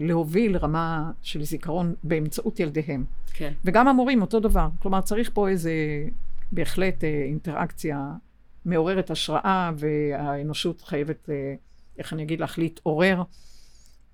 להוביל 0.00 0.56
רמה 0.56 1.10
של 1.22 1.42
זיכרון 1.42 1.94
באמצעות 2.04 2.60
ילדיהם. 2.60 3.04
כן. 3.32 3.52
וגם 3.64 3.88
המורים 3.88 4.20
אותו 4.20 4.40
דבר. 4.40 4.68
כלומר, 4.78 5.00
צריך 5.00 5.30
פה 5.34 5.48
איזה 5.48 5.72
בהחלט 6.52 7.04
אה, 7.04 7.22
אינטראקציה 7.24 8.12
מעוררת 8.64 9.10
השראה, 9.10 9.70
והאנושות 9.76 10.80
חייבת, 10.82 11.30
אה, 11.30 11.54
איך 11.98 12.12
אני 12.12 12.22
אגיד 12.22 12.40
לך, 12.40 12.58
להתעורר 12.58 13.22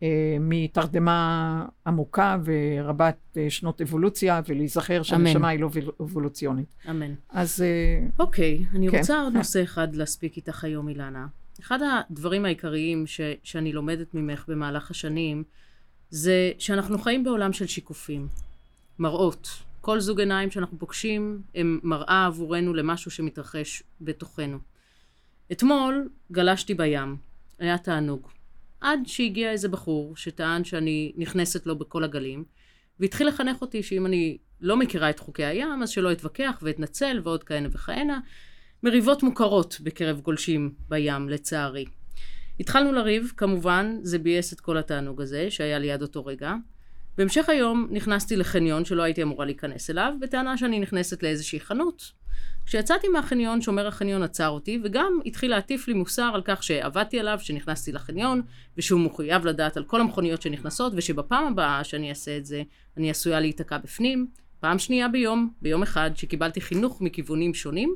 אה, 0.02 0.36
מתרדמה 0.40 1.66
עמוקה 1.86 2.36
ורבת 2.44 3.16
אה, 3.36 3.50
שנות 3.50 3.80
אבולוציה, 3.80 4.40
ולהיזכר 4.48 5.02
שהנשמה 5.02 5.48
היא 5.48 5.60
לא 5.60 5.70
אבולוציונית. 6.00 6.68
אמן. 6.90 7.14
אז... 7.28 7.62
אה, 7.62 8.06
אוקיי, 8.18 8.64
אני 8.74 8.90
כן. 8.90 8.98
רוצה 8.98 9.20
עוד 9.20 9.32
נושא 9.32 9.62
אחד 9.62 9.94
להספיק 9.94 10.36
איתך 10.36 10.64
היום, 10.64 10.88
אילנה. 10.88 11.26
אחד 11.60 11.78
הדברים 11.82 12.44
העיקריים 12.44 13.06
ש, 13.06 13.20
שאני 13.42 13.72
לומדת 13.72 14.14
ממך 14.14 14.44
במהלך 14.48 14.90
השנים, 14.90 15.44
זה 16.10 16.52
שאנחנו 16.58 16.98
חיים 16.98 17.24
בעולם 17.24 17.52
של 17.52 17.66
שיקופים, 17.66 18.28
מראות. 18.98 19.48
כל 19.80 20.00
זוג 20.00 20.20
עיניים 20.20 20.50
שאנחנו 20.50 20.78
פוגשים 20.78 21.42
הם 21.54 21.80
מראה 21.82 22.26
עבורנו 22.26 22.74
למשהו 22.74 23.10
שמתרחש 23.10 23.82
בתוכנו. 24.00 24.58
אתמול 25.52 26.08
גלשתי 26.32 26.74
בים, 26.74 27.16
היה 27.58 27.78
תענוג. 27.78 28.28
עד 28.80 29.00
שהגיע 29.06 29.50
איזה 29.50 29.68
בחור 29.68 30.16
שטען 30.16 30.64
שאני 30.64 31.12
נכנסת 31.16 31.66
לו 31.66 31.78
בכל 31.78 32.04
הגלים, 32.04 32.44
והתחיל 33.00 33.28
לחנך 33.28 33.60
אותי 33.60 33.82
שאם 33.82 34.06
אני 34.06 34.38
לא 34.60 34.76
מכירה 34.76 35.10
את 35.10 35.18
חוקי 35.18 35.44
הים, 35.44 35.82
אז 35.82 35.90
שלא 35.90 36.12
אתווכח 36.12 36.58
ואתנצל 36.62 37.20
ועוד 37.24 37.44
כהנה 37.44 37.68
וכהנה. 37.72 38.20
מריבות 38.82 39.22
מוכרות 39.22 39.78
בקרב 39.82 40.20
גולשים 40.20 40.74
בים, 40.88 41.28
לצערי. 41.28 41.84
התחלנו 42.60 42.92
לריב, 42.92 43.32
כמובן, 43.36 43.96
זה 44.02 44.18
ביאס 44.18 44.52
את 44.52 44.60
כל 44.60 44.76
התענוג 44.76 45.22
הזה, 45.22 45.50
שהיה 45.50 45.78
ליד 45.78 46.02
אותו 46.02 46.26
רגע. 46.26 46.54
בהמשך 47.18 47.48
היום 47.48 47.88
נכנסתי 47.90 48.36
לחניון 48.36 48.84
שלא 48.84 49.02
הייתי 49.02 49.22
אמורה 49.22 49.44
להיכנס 49.44 49.90
אליו, 49.90 50.12
בטענה 50.20 50.56
שאני 50.56 50.78
נכנסת 50.78 51.22
לאיזושהי 51.22 51.60
חנות. 51.60 52.12
כשיצאתי 52.66 53.08
מהחניון, 53.08 53.62
שומר 53.62 53.86
החניון 53.86 54.22
עצר 54.22 54.48
אותי, 54.48 54.80
וגם 54.84 55.20
התחיל 55.26 55.50
להטיף 55.50 55.88
לי 55.88 55.94
מוסר 55.94 56.30
על 56.34 56.42
כך 56.44 56.62
שעבדתי 56.62 57.20
עליו, 57.20 57.38
שנכנסתי 57.42 57.92
לחניון, 57.92 58.42
ושהוא 58.76 59.00
מחויב 59.00 59.46
לדעת 59.46 59.76
על 59.76 59.84
כל 59.84 60.00
המכוניות 60.00 60.42
שנכנסות, 60.42 60.92
ושבפעם 60.96 61.44
הבאה 61.46 61.84
שאני 61.84 62.10
אעשה 62.10 62.36
את 62.36 62.46
זה, 62.46 62.62
אני 62.96 63.10
עשויה 63.10 63.40
להיתקע 63.40 63.78
בפנים. 63.78 64.26
פעם 64.60 64.78
שנייה 64.78 65.08
ביום, 65.08 65.50
ביום 65.62 65.82
אחד, 65.82 66.10
שקיבלתי 66.14 66.60
חינוך 66.60 67.00
מכיוונים 67.00 67.54
שונים, 67.54 67.94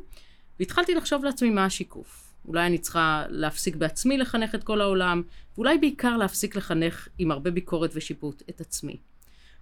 והתחלתי 0.60 0.94
לחשוב 0.94 1.24
לעצמי 1.24 1.50
מה 1.50 1.64
השיקוף. 1.64 2.34
אולי 2.48 2.66
אני 2.66 2.78
צריכה 2.78 3.24
להפסיק 3.28 3.76
בעצמי 3.76 4.18
לחנך 4.18 4.54
את 4.54 4.64
כל 4.64 4.80
העולם, 4.80 5.22
ואולי 5.54 5.78
בעיקר 5.78 6.16
להפסיק 6.16 6.56
לחנך 6.56 7.08
עם 7.18 7.30
הרבה 7.30 7.50
ביקורת 7.50 7.90
ושיפוט 7.94 8.42
את 8.50 8.60
עצמי. 8.60 8.96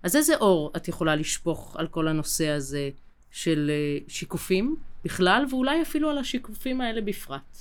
אז 0.03 0.17
איזה 0.17 0.37
אור 0.37 0.73
את 0.77 0.89
יכולה 0.89 1.17
לשפוך 1.17 1.77
על 1.77 1.87
כל 1.87 2.09
הנושא 2.09 2.49
הזה 2.49 2.91
של 3.31 3.71
אה, 3.71 3.99
שיקופים 4.09 4.77
בכלל, 5.05 5.45
ואולי 5.51 5.83
אפילו 5.83 6.11
על 6.11 6.19
השיקופים 6.19 6.81
האלה 6.81 7.01
בפרט? 7.01 7.57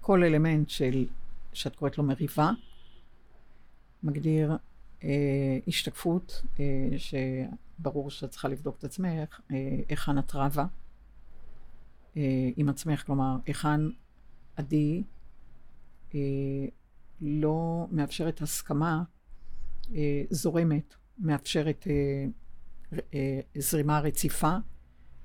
כל 0.00 0.24
אלמנט 0.24 0.70
של, 0.70 1.06
שאת 1.52 1.76
קוראת 1.76 1.98
לו 1.98 2.04
מריבה, 2.04 2.50
מגדיר 4.02 4.52
אה, 5.04 5.08
השתקפות, 5.68 6.42
אה, 6.60 6.64
שברור 6.98 8.10
שאת 8.10 8.30
צריכה 8.30 8.48
לבדוק 8.48 8.78
את 8.78 8.84
עצמך, 8.84 9.40
אה, 9.50 9.56
היכן 9.88 10.18
את 10.18 10.34
רבה 10.34 10.64
אה, 12.16 12.50
עם 12.56 12.68
עצמך, 12.68 13.02
כלומר, 13.06 13.36
היכן 13.46 13.80
עדי 14.56 15.02
אה, 16.14 16.20
לא 17.20 17.86
מאפשרת 17.90 18.42
הסכמה 18.42 19.02
אה, 19.94 20.22
זורמת, 20.30 20.94
מאפשרת 21.18 21.86
אה, 21.90 22.26
אה, 23.14 23.40
זרימה 23.58 24.00
רציפה, 24.00 24.56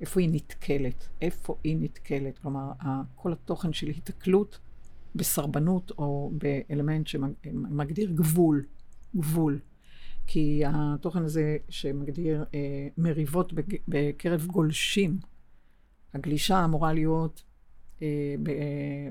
איפה 0.02 0.20
היא 0.20 0.30
נתקלת, 0.32 1.08
איפה 1.22 1.58
היא 1.64 1.78
נתקלת, 1.80 2.40
כלומר, 2.40 2.72
כל 3.16 3.34
התוכן 3.34 3.74
של 3.74 3.88
התקלות 3.88 4.60
בסרבנות 5.16 5.92
או 5.98 6.32
באלמנט 6.34 7.08
שמגדיר 7.08 8.12
גבול, 8.12 8.66
גבול. 9.16 9.60
כי 10.28 10.64
התוכן 10.66 11.24
הזה 11.24 11.58
שמגדיר 11.70 12.46
אה, 12.54 12.88
מריבות 12.98 13.54
בקרב 13.88 14.46
גולשים, 14.46 15.20
הגלישה 16.16 16.66
אמורה 16.66 16.94
להיות 16.94 17.44
אה, 18.02 18.36
ב, 18.44 18.52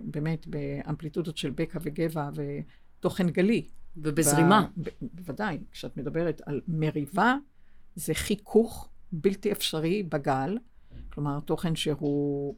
באמת 0.05 0.47
באמפליטודות 0.47 1.37
של 1.37 1.51
בקע 1.51 1.79
וגבע 1.83 2.31
ותוכן 2.35 3.31
גלי. 3.31 3.69
ובזרימה. 3.97 4.69
ב, 4.77 4.89
בוודאי, 5.03 5.59
כשאת 5.73 5.97
מדברת 5.97 6.41
על 6.47 6.61
מריבה, 6.69 7.37
זה 7.95 8.15
חיכוך 8.15 8.89
בלתי 9.13 9.53
אפשרי 9.53 10.03
בגל, 10.03 10.59
כלומר 11.13 11.41
תוכן 11.41 11.77
שהוא 11.77 12.57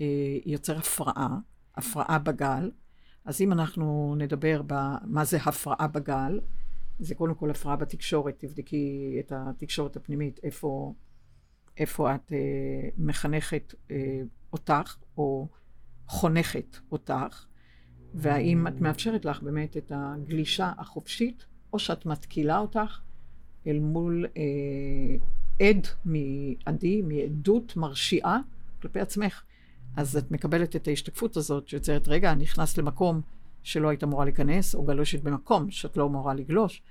אה, 0.00 0.38
יוצר 0.46 0.78
הפרעה, 0.78 1.38
הפרעה 1.74 2.18
בגל. 2.18 2.70
אז 3.24 3.40
אם 3.40 3.52
אנחנו 3.52 4.14
נדבר 4.18 4.62
במה 4.66 5.24
זה 5.24 5.36
הפרעה 5.36 5.86
בגל, 5.86 6.40
זה 6.98 7.14
קודם 7.14 7.34
כל 7.34 7.50
הפרעה 7.50 7.76
בתקשורת, 7.76 8.34
תבדקי 8.38 9.16
את 9.20 9.32
התקשורת 9.36 9.96
הפנימית, 9.96 10.40
איפה, 10.42 10.94
איפה 11.78 12.14
את 12.14 12.32
אה, 12.32 12.88
מחנכת 12.98 13.74
אה, 13.90 14.20
אותך, 14.52 14.96
או 15.16 15.48
חונכת 16.06 16.76
אותך, 16.92 17.44
והאם 18.14 18.66
את 18.66 18.80
מאפשרת 18.80 19.24
לך 19.24 19.42
באמת 19.42 19.76
את 19.76 19.92
הגלישה 19.94 20.72
החופשית, 20.78 21.46
או 21.72 21.78
שאת 21.78 22.06
מתקילה 22.06 22.58
אותך 22.58 23.00
אל 23.66 23.78
מול 23.78 24.26
אה, 24.36 25.16
עד 25.66 25.86
מעדי, 26.04 27.02
מעדות 27.02 27.76
מרשיעה 27.76 28.40
כלפי 28.82 29.00
עצמך. 29.00 29.42
אז 29.96 30.16
את 30.16 30.30
מקבלת 30.30 30.76
את 30.76 30.88
ההשתקפות 30.88 31.36
הזאת 31.36 31.68
שיוצרת, 31.68 32.08
רגע, 32.08 32.34
נכנס 32.34 32.78
למקום 32.78 33.20
שלא 33.62 33.88
היית 33.88 34.04
אמורה 34.04 34.24
להיכנס, 34.24 34.74
או 34.74 34.84
גלושת 34.84 35.22
במקום 35.22 35.70
שאת 35.70 35.96
לא 35.96 36.06
אמורה 36.06 36.34
לגלוש. 36.34 36.82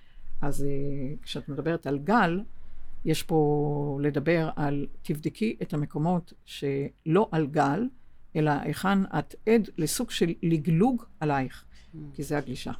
אז 0.41 0.63
אה, 0.63 1.15
כשאת 1.21 1.49
מדברת 1.49 1.87
על 1.87 1.99
גל, 1.99 2.39
יש 3.05 3.23
פה 3.23 3.99
לדבר 4.01 4.49
על 4.55 4.87
תבדקי 5.01 5.55
את 5.61 5.73
המקומות 5.73 6.33
שלא 6.45 7.29
על 7.31 7.47
גל, 7.47 7.87
אלא 8.35 8.51
היכן 8.61 9.03
את 9.19 9.35
עד 9.47 9.69
לסוג 9.77 10.11
של 10.11 10.33
לגלוג 10.43 11.03
עלייך. 11.19 11.65
כי 12.13 12.23
זה 12.23 12.37
הגלישה. 12.37 12.71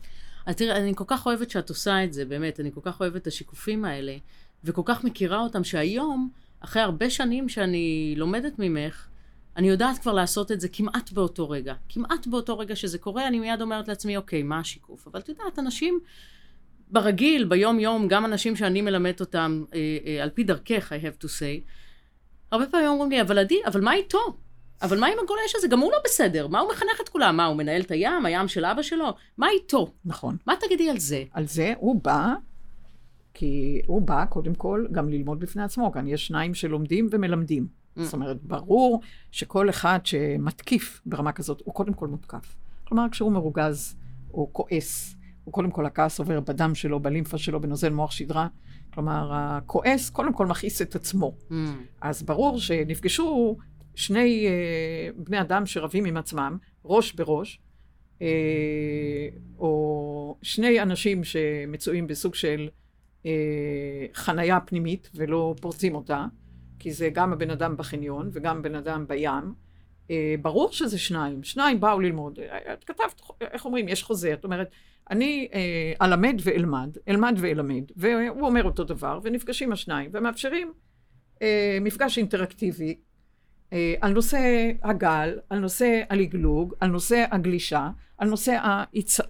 אז 0.46 0.56
תראי, 0.56 0.72
אני 0.72 0.96
כל 0.96 1.04
כך 1.08 1.26
אוהבת 1.26 1.50
שאת 1.50 1.70
עושה 1.70 2.04
את 2.04 2.14
זה, 2.14 2.26
באמת, 2.26 2.60
אני 2.60 2.72
כל 2.72 2.82
כך 2.84 3.02
אוהבת 3.02 3.22
את 3.22 3.28
השיקופים 3.28 3.86
האלה, 3.86 4.18
וכל 4.64 4.82
כך 4.86 5.04
מכירה 5.04 5.40
אותם, 5.40 5.64
שהיום, 5.64 6.30
אחרי 6.60 6.82
הרבה 6.82 7.10
שנים 7.10 7.50
שאני 7.50 8.14
לומדת 8.18 8.60
ממך, 8.60 9.08
אני 9.58 9.70
יודעת 9.70 9.98
כבר 9.98 10.14
לעשות 10.14 10.52
את 10.52 10.62
זה 10.62 10.70
כמעט 10.70 11.12
באותו 11.12 11.50
רגע. 11.50 11.74
כמעט 11.90 12.28
באותו 12.28 12.58
רגע 12.58 12.76
שזה 12.76 12.98
קורה, 12.98 13.28
אני 13.28 13.40
מיד 13.40 13.62
אומרת 13.62 13.88
לעצמי, 13.88 14.18
אוקיי, 14.18 14.44
מה 14.44 14.60
השיקוף? 14.60 15.08
אבל 15.08 15.20
את 15.20 15.30
יודעת, 15.30 15.60
אנשים 15.60 16.00
ברגיל, 16.92 17.46
ביום-יום, 17.46 18.08
גם 18.08 18.26
אנשים 18.26 18.56
שאני 18.56 18.82
מלמדת 18.82 19.20
אותם, 19.20 19.64
אה, 19.74 19.98
אה, 20.06 20.24
על 20.24 20.30
פי 20.30 20.44
דרכך, 20.44 20.92
I 20.92 20.96
have 20.96 21.24
to 21.24 21.28
say, 21.28 21.70
הרבה 22.52 22.66
פעמים 22.66 22.88
אומרים 22.88 23.12
לי, 23.12 23.22
אבל 23.22 23.40
עדי, 23.40 23.60
אבל 23.66 23.82
מה 23.82 23.94
איתו? 23.94 24.38
אבל 24.82 25.00
מה 25.00 25.08
עם 25.08 25.14
הגולש 25.24 25.56
הזה? 25.56 25.68
גם 25.68 25.80
הוא 25.80 25.92
לא 25.92 25.98
בסדר. 26.06 26.48
מה 26.48 26.60
הוא 26.60 26.70
מחנך 26.72 27.02
את 27.02 27.10
כולם? 27.10 27.38
מה, 27.38 27.46
הוא 27.46 27.58
מנהל 27.58 27.82
את 27.82 27.92
הים? 27.92 28.26
הים 28.26 28.48
של 28.48 28.66
אבא 28.66 28.82
שלו? 28.82 29.14
מה 29.38 29.48
איתו? 29.50 29.94
נכון. 30.06 30.38
מה 30.48 30.54
תגידי 30.60 30.90
על 30.90 30.98
זה? 30.98 31.24
על 31.32 31.48
זה 31.48 31.74
הוא 31.78 32.02
בא, 32.04 32.34
כי 33.34 33.82
הוא 33.86 34.02
בא 34.02 34.26
קודם 34.26 34.56
כל 34.56 34.86
גם 34.92 35.10
ללמוד 35.10 35.40
בפני 35.40 35.64
עצמו. 35.64 35.92
כאן 35.92 36.08
יש 36.08 36.28
שניים 36.28 36.54
שלומדים 36.54 37.08
ומלמדים. 37.12 37.68
Mm. 37.98 38.02
זאת 38.02 38.14
אומרת, 38.14 38.38
ברור 38.44 39.02
שכל 39.32 39.70
אחד 39.70 40.00
שמתקיף 40.04 41.02
ברמה 41.06 41.32
כזאת, 41.32 41.62
הוא 41.66 41.74
קודם 41.74 41.94
כל 41.94 42.08
מותקף. 42.08 42.56
כלומר, 42.88 43.06
כשהוא 43.12 43.32
מרוגז 43.32 43.96
או 44.34 44.50
כועס, 44.52 45.16
הוא 45.16 45.25
קודם 45.52 45.72
כל 45.72 45.86
הכעס 45.86 46.20
עובר 46.20 46.40
בדם 46.40 46.76
שלו, 46.76 47.00
בלימפה 47.00 47.38
שלו, 47.38 47.62
בנוזל 47.62 47.90
מוח 47.90 48.12
שדרה. 48.12 48.48
כלומר, 48.94 49.30
הכועס 49.34 50.10
קודם 50.10 50.34
כל 50.34 50.46
מכעיס 50.46 50.82
את 50.82 50.96
עצמו. 50.96 51.36
Mm. 51.50 51.54
אז 52.02 52.24
ברור 52.24 52.60
שנפגשו 52.60 53.58
שני 53.96 54.48
אה, 54.48 55.10
בני 55.16 55.42
אדם 55.42 55.66
שרבים 55.66 56.06
עם 56.06 56.18
עצמם, 56.18 56.58
ראש 56.86 57.14
בראש, 57.14 57.60
אה, 58.22 58.28
או 59.58 60.38
שני 60.42 60.82
אנשים 60.82 61.24
שמצויים 61.24 62.08
בסוג 62.08 62.36
של 62.36 62.70
אה, 63.26 64.06
חנייה 64.14 64.60
פנימית 64.60 65.10
ולא 65.16 65.56
פורצים 65.62 65.96
אותה, 65.96 66.26
כי 66.80 66.92
זה 66.92 67.10
גם 67.14 67.34
הבן 67.34 67.50
אדם 67.50 67.78
בחניון 67.78 68.30
וגם 68.34 68.62
בן 68.62 68.76
אדם 68.76 69.06
בים. 69.08 69.54
אה, 70.12 70.36
ברור 70.42 70.72
שזה 70.72 70.98
שניים, 70.98 71.44
שניים 71.44 71.80
באו 71.80 72.00
ללמוד. 72.00 72.40
את 72.74 72.84
כתבת, 72.84 73.22
איך 73.42 73.66
אומרים, 73.66 73.88
יש 73.88 74.04
חוזה, 74.04 74.34
את 74.34 74.44
אומרת, 74.44 74.70
אני 75.10 75.48
אה, 75.54 76.06
אלמד 76.06 76.42
ואלמד, 76.44 76.98
אלמד 77.08 77.36
ואלמד, 77.38 77.84
והוא 77.96 78.48
אומר 78.48 78.64
אותו 78.64 78.84
דבר, 78.84 79.20
ונפגשים 79.24 79.72
השניים, 79.72 80.10
ומאפשרים 80.14 80.74
אה, 81.42 81.78
מפגש 81.82 82.18
אינטראקטיבי 82.18 82.98
אה, 83.74 83.94
על 84.02 84.14
נושא 84.14 84.72
הגל, 84.84 85.40
על 85.50 85.60
נושא 85.60 86.02
הלגלוג, 86.10 86.74
על 86.80 86.90
נושא 86.90 87.26
הגלישה, 87.32 87.90
על 88.18 88.30
נושא 88.30 88.58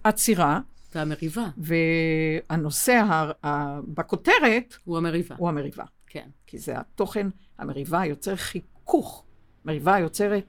העצירה. 0.04 0.60
והמריבה. 0.94 1.46
והנושא 1.56 2.92
ה, 2.92 3.46
ה, 3.46 3.80
בכותרת... 3.88 4.76
הוא 4.84 4.98
המריבה. 4.98 5.34
הוא 5.38 5.48
המריבה. 5.48 5.84
כן. 6.06 6.28
כי 6.46 6.58
זה 6.58 6.78
התוכן, 6.78 7.26
המריבה 7.58 8.04
יוצר 8.04 8.36
חיכוך. 8.36 9.24
מריבה 9.64 9.98
יוצרת 9.98 10.44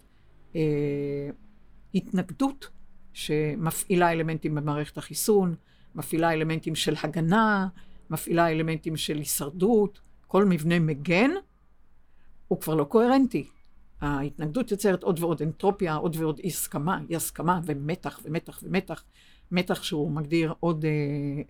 אה, 0.58 1.30
התנגדות 1.96 2.70
שמפעילה 3.14 4.12
אלמנטים 4.12 4.56
במערכת 4.56 4.98
החיסון, 4.98 5.56
מפעילה 5.96 6.34
אלמנטים 6.34 6.76
של 6.76 6.94
הגנה, 7.04 7.68
מפעילה 8.10 8.52
אלמנטים 8.52 8.98
של 8.98 9.18
הישרדות, 9.18 10.00
כל 10.28 10.46
מבנה 10.46 10.80
מגן, 10.80 11.32
הוא 12.48 12.60
כבר 12.60 12.76
לא 12.76 12.84
קוהרנטי. 12.84 13.48
ההתנגדות 14.02 14.72
יוצרת 14.72 15.04
עוד 15.04 15.20
ועוד 15.20 15.42
אנטרופיה, 15.42 15.96
עוד 15.96 16.16
ועוד 16.20 16.40
אי 16.40 16.48
הסכמה, 16.48 17.00
אי 17.10 17.16
הסכמה 17.16 17.60
ומתח 17.66 18.20
ומתח 18.24 18.60
ומתח. 18.64 19.04
מתח 19.52 19.84
שהוא 19.84 20.12
מגדיר 20.12 20.54
עוד 20.60 20.86
אה, 20.86 20.92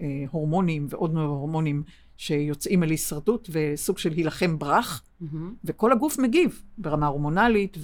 אה, 0.01 0.25
הורמונים 0.31 0.87
ועוד 0.89 1.15
הורמונים 1.15 1.83
שיוצאים 2.17 2.83
אל 2.83 2.89
הישרדות 2.89 3.49
וסוג 3.51 3.97
של 3.97 4.11
הילחם 4.11 4.59
ברח, 4.59 5.03
mm-hmm. 5.21 5.25
וכל 5.65 5.91
הגוף 5.91 6.19
מגיב 6.19 6.63
ברמה 6.77 7.07
הורמונלית 7.07 7.77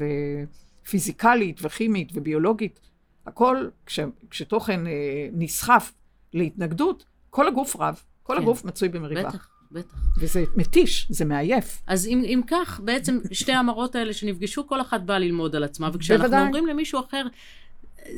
ופיזיקלית 0.83 1.59
וכימית 1.61 2.11
וביולוגית. 2.13 2.79
הכל, 3.25 3.67
כש, 3.85 3.99
כשתוכן 4.29 4.87
אה, 4.87 4.91
נסחף 5.33 5.93
להתנגדות, 6.33 7.05
כל 7.29 7.47
הגוף 7.47 7.75
רב, 7.75 8.01
כל 8.23 8.35
כן. 8.35 8.41
הגוף 8.41 8.65
מצוי 8.65 8.89
במריבה. 8.89 9.29
בטח. 9.29 9.47
בטח. 9.71 9.95
וזה 10.17 10.43
מתיש, 10.55 11.07
זה 11.09 11.25
מעייף. 11.25 11.81
אז 11.87 12.07
אם, 12.07 12.21
אם 12.25 12.41
כך, 12.47 12.81
בעצם 12.83 13.19
שתי 13.31 13.51
המראות 13.51 13.95
האלה 13.95 14.13
שנפגשו, 14.13 14.67
כל 14.67 14.81
אחת 14.81 15.01
באה 15.01 15.19
ללמוד 15.19 15.55
על 15.55 15.63
עצמה, 15.63 15.89
וכשאנחנו 15.93 16.23
בוודאי. 16.23 16.45
אומרים 16.45 16.67
למישהו 16.67 16.99
אחר, 16.99 17.27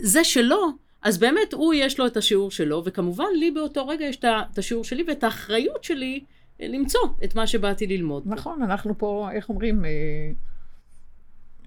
זה 0.01 0.23
שלו, 0.23 0.71
אז 1.01 1.17
באמת 1.17 1.53
הוא 1.53 1.73
יש 1.73 1.99
לו 1.99 2.07
את 2.07 2.17
השיעור 2.17 2.51
שלו, 2.51 2.81
וכמובן 2.85 3.25
לי 3.39 3.51
באותו 3.51 3.87
רגע 3.87 4.05
יש 4.05 4.19
את 4.51 4.57
השיעור 4.57 4.83
שלי 4.83 5.03
ואת 5.07 5.23
האחריות 5.23 5.83
שלי 5.83 6.23
אה, 6.61 6.67
למצוא 6.67 7.01
את 7.23 7.35
מה 7.35 7.47
שבאתי 7.47 7.87
ללמוד. 7.87 8.23
נכון, 8.25 8.57
פה. 8.59 8.65
אנחנו 8.65 8.97
פה, 8.97 9.29
איך 9.31 9.49
אומרים? 9.49 9.85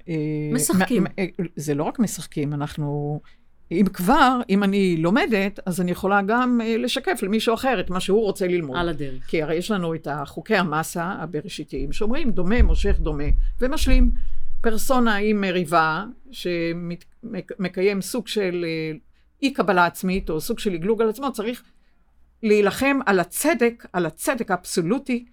אה, 0.09 0.14
משחקים. 0.53 1.07
אה, 1.18 1.27
זה 1.57 1.75
לא 1.75 1.85
רק 1.85 1.99
משחקים, 1.99 2.55
אנחנו... 2.55 3.21
אם 3.71 3.85
כבר, 3.92 4.40
אם 4.51 4.64
אני 4.64 4.97
לומדת, 4.97 5.61
אז 5.66 5.81
אני 5.81 5.90
יכולה 5.90 6.23
גם 6.23 6.61
אה, 6.64 6.77
לשקף 6.77 7.18
למישהו 7.23 7.55
אחר 7.55 7.81
את 7.81 7.90
מה 7.90 8.01
שהוא 8.01 8.23
רוצה 8.23 8.47
ללמוד. 8.47 8.77
על 8.77 8.88
הדרך. 8.88 9.27
כי 9.27 9.42
הרי 9.42 9.55
יש 9.55 9.71
לנו 9.71 9.94
את 9.94 10.09
חוקי 10.27 10.57
המסה 10.57 11.05
הבראשיתיים, 11.05 11.92
שאומרים 11.92 12.31
דומה 12.31 12.62
מושך 12.62 12.97
דומה, 13.01 13.25
ומשלים. 13.61 14.11
פרסונה 14.61 15.16
עם 15.16 15.40
מריבה, 15.40 16.05
שמקיים 16.31 18.01
סוג 18.01 18.29
של 18.29 18.64
אי 19.42 19.53
קבלה 19.53 19.87
עצמית, 19.87 20.31
או 20.31 20.40
סוג 20.40 20.59
של 20.59 20.73
לגלוג 20.73 21.03
על 21.03 21.09
עצמו, 21.09 21.33
צריך 21.33 21.62
להילחם 22.42 22.99
על 23.07 23.21
הצדק, 23.21 23.87
על 23.92 24.07
הצדק 24.07 24.51
האבסולוטי, 24.51 25.25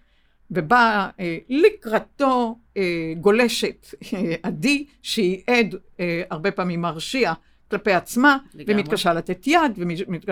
ובאה 0.51 1.10
אה, 1.19 1.38
לקראתו 1.49 2.58
אה, 2.77 3.13
גולשת 3.21 3.88
אה, 4.13 4.36
עדי, 4.43 4.86
שהיא 5.01 5.41
עד 5.47 5.75
אה, 5.99 6.23
הרבה 6.29 6.51
פעמים 6.51 6.81
מרשיע 6.81 7.34
כלפי 7.71 7.93
עצמה, 7.93 8.38
לגמרי. 8.53 8.81
ומתקשה 8.81 9.13
לתת 9.13 9.47
יד, 9.47 9.71
ומת... 9.77 10.23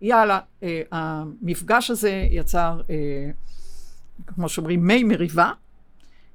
ויאללה, 0.00 0.40
אה, 0.62 0.82
המפגש 0.92 1.90
הזה 1.90 2.28
יצר, 2.30 2.80
אה, 2.90 3.30
כמו 4.26 4.48
שאומרים, 4.48 4.86
מי 4.86 5.04
מריבה, 5.04 5.52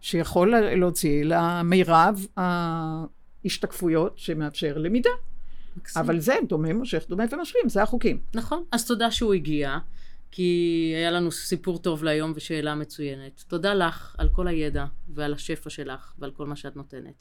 שיכול 0.01 0.60
להוציא 0.60 1.23
למירב 1.23 2.25
ההשתקפויות 2.38 4.13
שמאפשר 4.15 4.78
למידה. 4.78 5.10
מקסים. 5.78 6.01
אבל 6.01 6.19
זה 6.19 6.36
דומה, 6.47 6.73
מושך, 6.73 7.06
דומה 7.10 7.23
ומשלים, 7.32 7.69
זה 7.69 7.84
החוקים. 7.84 8.19
נכון. 8.34 8.63
אז 8.71 8.86
תודה 8.86 9.12
שהוא 9.12 9.34
הגיע, 9.34 9.78
כי 10.36 10.93
היה 10.95 11.12
לנו 11.12 11.32
סיפור 11.32 11.78
טוב 11.78 12.04
להיום 12.04 12.34
ושאלה 12.36 12.76
מצוינת. 12.76 13.43
תודה 13.48 13.74
לך 13.74 14.15
על 14.17 14.30
כל 14.30 14.48
הידע 14.48 14.86
ועל 15.10 15.34
השפע 15.34 15.69
שלך 15.69 16.13
ועל 16.19 16.32
כל 16.32 16.48
מה 16.48 16.56
שאת 16.56 16.76
נותנת. 16.76 17.13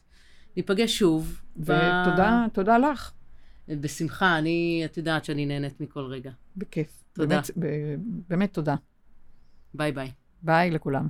ניפגש 0.57 0.99
שוב. 0.99 1.43
ותודה, 1.57 2.47
ב... 2.47 2.55
תודה 2.55 2.79
לך. 2.79 3.13
בשמחה, 3.69 4.39
אני, 4.39 4.83
את 4.85 4.97
יודעת 4.97 5.25
שאני 5.25 5.47
נהנית 5.47 5.81
מכל 5.81 6.05
רגע. 6.05 6.31
בכיף. 6.57 7.05
תודה. 7.13 7.41
באמת, 7.57 7.91
באמת 8.29 8.55
תודה. 8.55 8.75
bye 9.75 9.93
bye. 9.93 10.11
bye 10.43 10.71
לכולם. 10.71 11.09